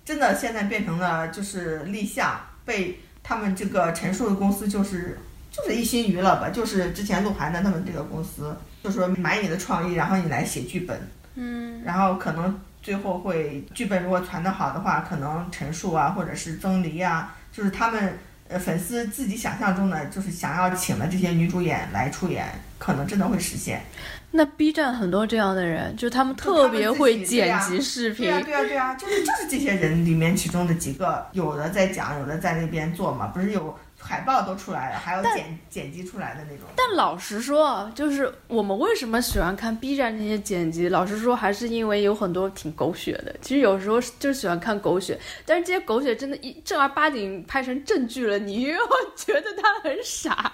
[0.08, 5.18] 真的现在变成了就是立项，被他们这个陈述的公司就是
[5.52, 10.98] 就是一心娱乐吧，就是之前鹿晗的他们这个公司，就说买你的创意，然后你来写剧本，
[11.34, 18.18] 嗯，然后可能最后会剧本如果传的好的话，可能陈述啊，或者是曾黎啊，就是他们
[18.48, 22.46] 呃粉丝自己想象中的，就是想要请的这些女主演来出演，
[22.78, 23.82] 可能真的会实现。
[24.30, 36.66] 那 B 站很多这样的人，就他们就他们特别会剪辑视频对呀、，对呀、对呀、就是就是这些人里面其中的几个，有的在讲，有的在那边做嘛，不是有海报都出来了，还有剪剪辑出来的那种。
[36.76, 40.90] 但老实说啊，就是我们为什么喜欢看 B 站那些剪辑？
[40.90, 43.34] 老实说，还是因为有很多挺狗血的。
[43.40, 48.78] 其实有时候就喜欢看狗血，但是这些狗血真的，一正儿八经拍成正剧了，你又
[49.16, 50.52] 觉得它很傻。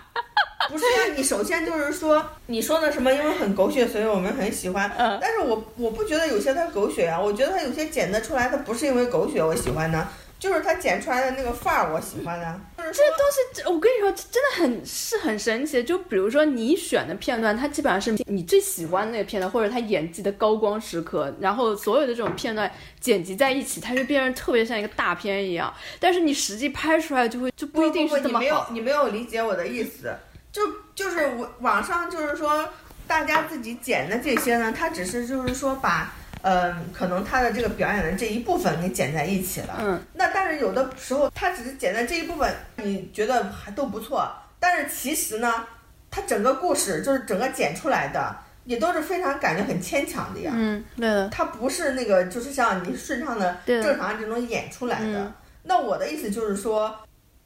[0.74, 4.90] 不是呀、你首先就是说你说的什么，因为很狗血，所以我们很喜欢。
[4.98, 10.08] 嗯但是我我不觉得有些它狗血啊，我觉得它有些剪得出来，它不是因为狗血我喜欢的，
[10.40, 12.60] 就是它剪出来的那个范儿我喜欢的。
[12.76, 15.82] 就是这东西，我跟你说，真的很是很神奇。
[15.82, 22.70] 就比如说你选的片段，它基本上是你最喜欢的那个片段，或者他演技的高光时刻，然后所有的这种片段
[23.00, 25.72] 剪辑在一起，它就变成特别像一个大片一样。
[26.00, 28.64] 但是你实际拍出来就会就不一定是这么你没有。
[28.72, 30.14] 你没有理解我的意思，
[30.54, 30.62] 就
[30.94, 32.66] 就是我网上就是说
[33.06, 36.14] 大家自己剪的这些呢，它只是就是说把。
[36.46, 45.64] 嗯，可能他的这个表演的这一部分给剪在一起了，嗯，那但是有的时候他只是剪的这一部分，你觉得还都不错，但是其实呢，
[46.10, 48.36] 他整个故事就是整个剪出来的
[48.66, 50.52] 也都是非常感觉很牵强的呀。
[50.54, 55.20] 嗯，对的，它不是那个，就是像你顺畅的、正常这种演出来的。
[55.20, 55.32] 嗯
[55.62, 56.94] 那我的意思就是说，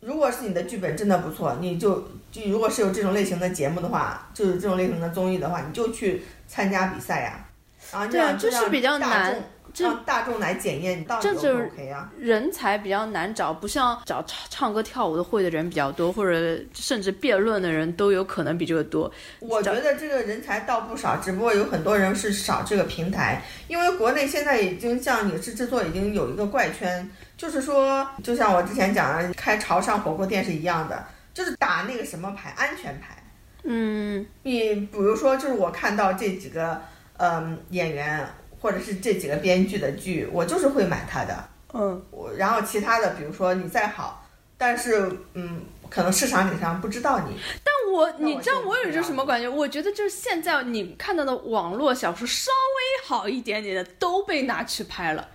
[0.00, 7.44] 如果是你的剧本真的不错，你就就如果是有这种类型的节目的话，就是这种类型的综艺的话，你就去参加比赛呀。
[7.90, 9.40] 啊样这是比较难这
[9.76, 12.10] 让大众来检验你到底这就不是 OK 啊？
[12.18, 19.10] 人才比较难找，不像找唱唱歌跳舞的会的人比较多，或者甚至辩论的人都有可能比这个多。
[19.40, 33.16] 我觉得这个人才倒不少，只不过有很多人是少这个平台，因为国内现在已经像影视制作已经有一个怪圈，就是说，就像我之前讲的，开潮汕火锅店是一样的，就是打那个什么牌，安全牌。
[33.64, 36.80] 嗯，你比如说，就是我看到这几个
[37.16, 38.26] 嗯演员
[38.60, 41.48] 或者是这几个编剧的剧，我就是会买它的。
[41.74, 44.26] 嗯，我然后其他的，比如说你再好，
[44.56, 47.36] 但是嗯，可能市场顶上不知道你。
[47.62, 49.48] 但我你知道我有一种什么感觉？
[49.48, 55.28] 我觉得就是现在你看到的网络小说稍微好一点点的都被拿去拍了。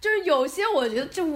[0.00, 1.26] 就是有些我觉得就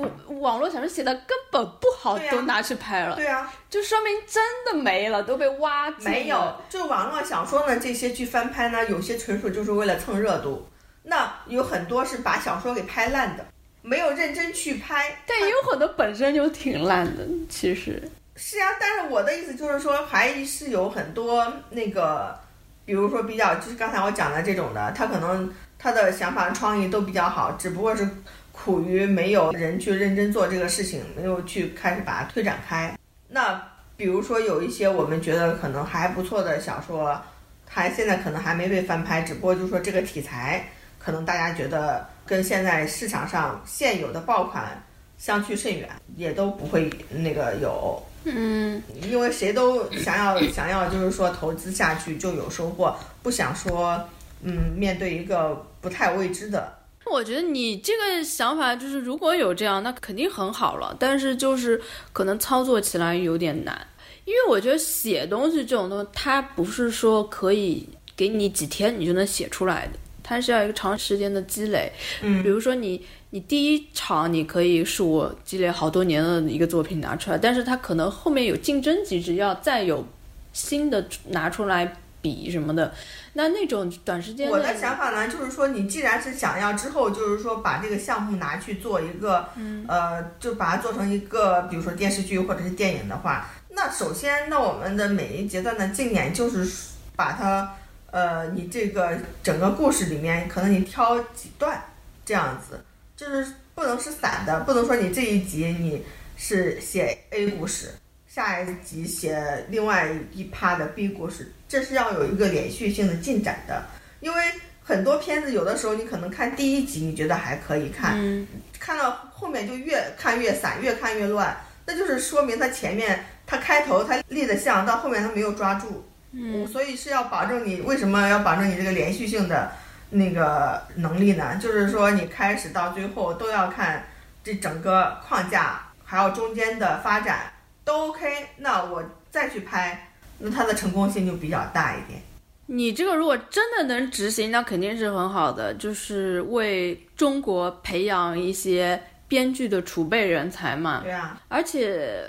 [0.40, 10.66] 网络小说写的根本不好，都拿去拍了，对啊，就说明真的没了，都被挖没有，就网络小说呢，这些剧翻拍呢，有些纯属就是为了蹭热度，
[11.04, 13.46] 那有很多是把小说给拍烂的，
[13.82, 15.16] 没有认真去拍。
[15.26, 18.02] 但也有很多本身就挺烂的，其实。
[18.36, 22.36] 是啊、但是我的意思就是说，还是有很多那个，
[22.84, 28.08] 比如说比较，就是刚才我讲的这种的，他可能他的想法创意都比较好，只不过是
[28.50, 32.98] 苦于没有人去认真做这个事情，没有去开始把它推展开。
[33.28, 33.62] 那
[33.96, 37.20] 比如说有一些我们觉得可能还不错的小说，
[37.66, 40.68] 它现在可能还没被翻拍，只不过就是说这个题材，
[41.04, 44.82] 可能大家觉得跟现在市场上现有的爆款
[45.18, 48.02] 相去甚远，也都不会那个有。
[48.24, 54.02] 嗯，因为谁都想要想要，就是说投资下去就有收获，不想说，
[54.40, 56.72] 嗯，面对一个不太未知的。
[57.04, 60.96] 我觉得你这个想法就是，如果有这样，那肯定很好了。
[60.98, 61.78] 但是就是
[62.14, 63.86] 可能操作起来有点难，
[64.24, 67.86] 因为我觉得写东西这种东西，它不是说可以
[68.16, 71.92] 给你几天你就能写出来的，它是要一个长时间的积累。
[72.22, 72.42] 嗯。
[72.42, 80.04] 比如说你你第一场你可以是我积累好多年的一个作品拿出来，但是它可能后面有竞争机制，要再有
[80.52, 82.94] 新的拿出来比什么的，
[83.34, 89.84] 那那种短时间我的想法呢，就是说，你既然是想要之后，就是说把这个项目拿去做一个，嗯。
[89.86, 96.66] 呃，就把它做成一个，比如说电视剧或者是电影的话，那首先，那我们的每一阶段的竞演就是
[97.14, 97.76] 把它，
[98.14, 101.82] 呃，你这个整个故事里面，可能你挑几段
[102.24, 102.78] 这样子，
[103.16, 106.00] 就是不能是散的，不能说你这一集你
[106.36, 107.90] 是写 A 故事，
[108.28, 113.84] 下一集写另外一趴的 B 故事，这是要有一个连续性的进展的。
[114.20, 114.44] 因为
[114.84, 118.46] 很多片子有的时候你可能看第一集你觉得还可以看，嗯
[118.78, 126.06] 看到后面就越看越散，越看越乱，那就是说明它前面它开头它立的像，到后面它没有抓住。
[126.36, 129.70] 嗯，所以是要保证你为什么要保证你这个连续性的
[130.10, 131.56] 那个能力呢？
[131.62, 134.04] 就是说你开始到最后都要看
[134.42, 137.52] 这整个框架，还有中间的发展
[137.84, 142.20] 都 OK，那我再去拍，那它的成功性就比较大一点。
[142.66, 151.00] 你这个如果真的能执行，那肯定是很好的，就是为中国培养一些编剧的储备人才嘛。
[151.02, 152.24] 对啊，而且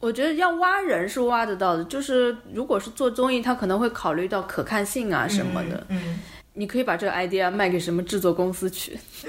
[0.00, 5.86] 我觉得要挖人是挖得到的，就是如果是做综艺，他可能会考虑到可看性啊什么的。
[5.88, 6.02] 嗯。
[6.04, 6.20] 嗯
[6.54, 8.98] 你可以把这个 idea 卖给什么制作公司去。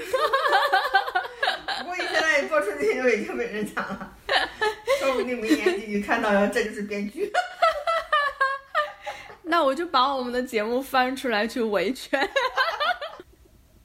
[1.78, 4.12] 不过你现在播出去就已经被人抢了，
[4.98, 7.30] 说不定明年你看到了这就是编剧。
[9.44, 12.18] 那我就把我们的节目翻出来去维权。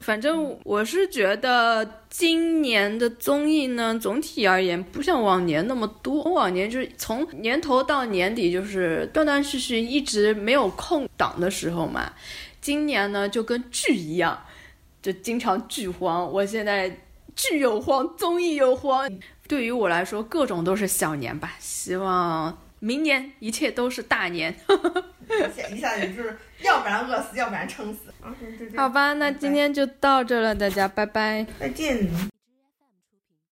[0.06, 6.22] 反正我是觉得今年的综艺呢，总体而言不像往年那么多。
[6.32, 12.12] 往年就是从年头到年底，就是断断续续，一直没有空档的时候嘛。
[12.60, 14.40] 今年呢，就跟剧一样，
[15.02, 16.32] 就经常剧荒。
[16.32, 17.00] 我现在
[17.34, 19.10] 剧又荒，综艺又荒。
[19.48, 21.56] 对于我来说，各种都是小年吧。
[21.58, 24.54] 希望明年一切都是大年。
[25.50, 28.12] 一下一下子就是，要不然饿死，要不然撑死。
[28.76, 31.46] 好吧，那今天就到这了，大家拜拜。
[31.58, 32.08] 再见。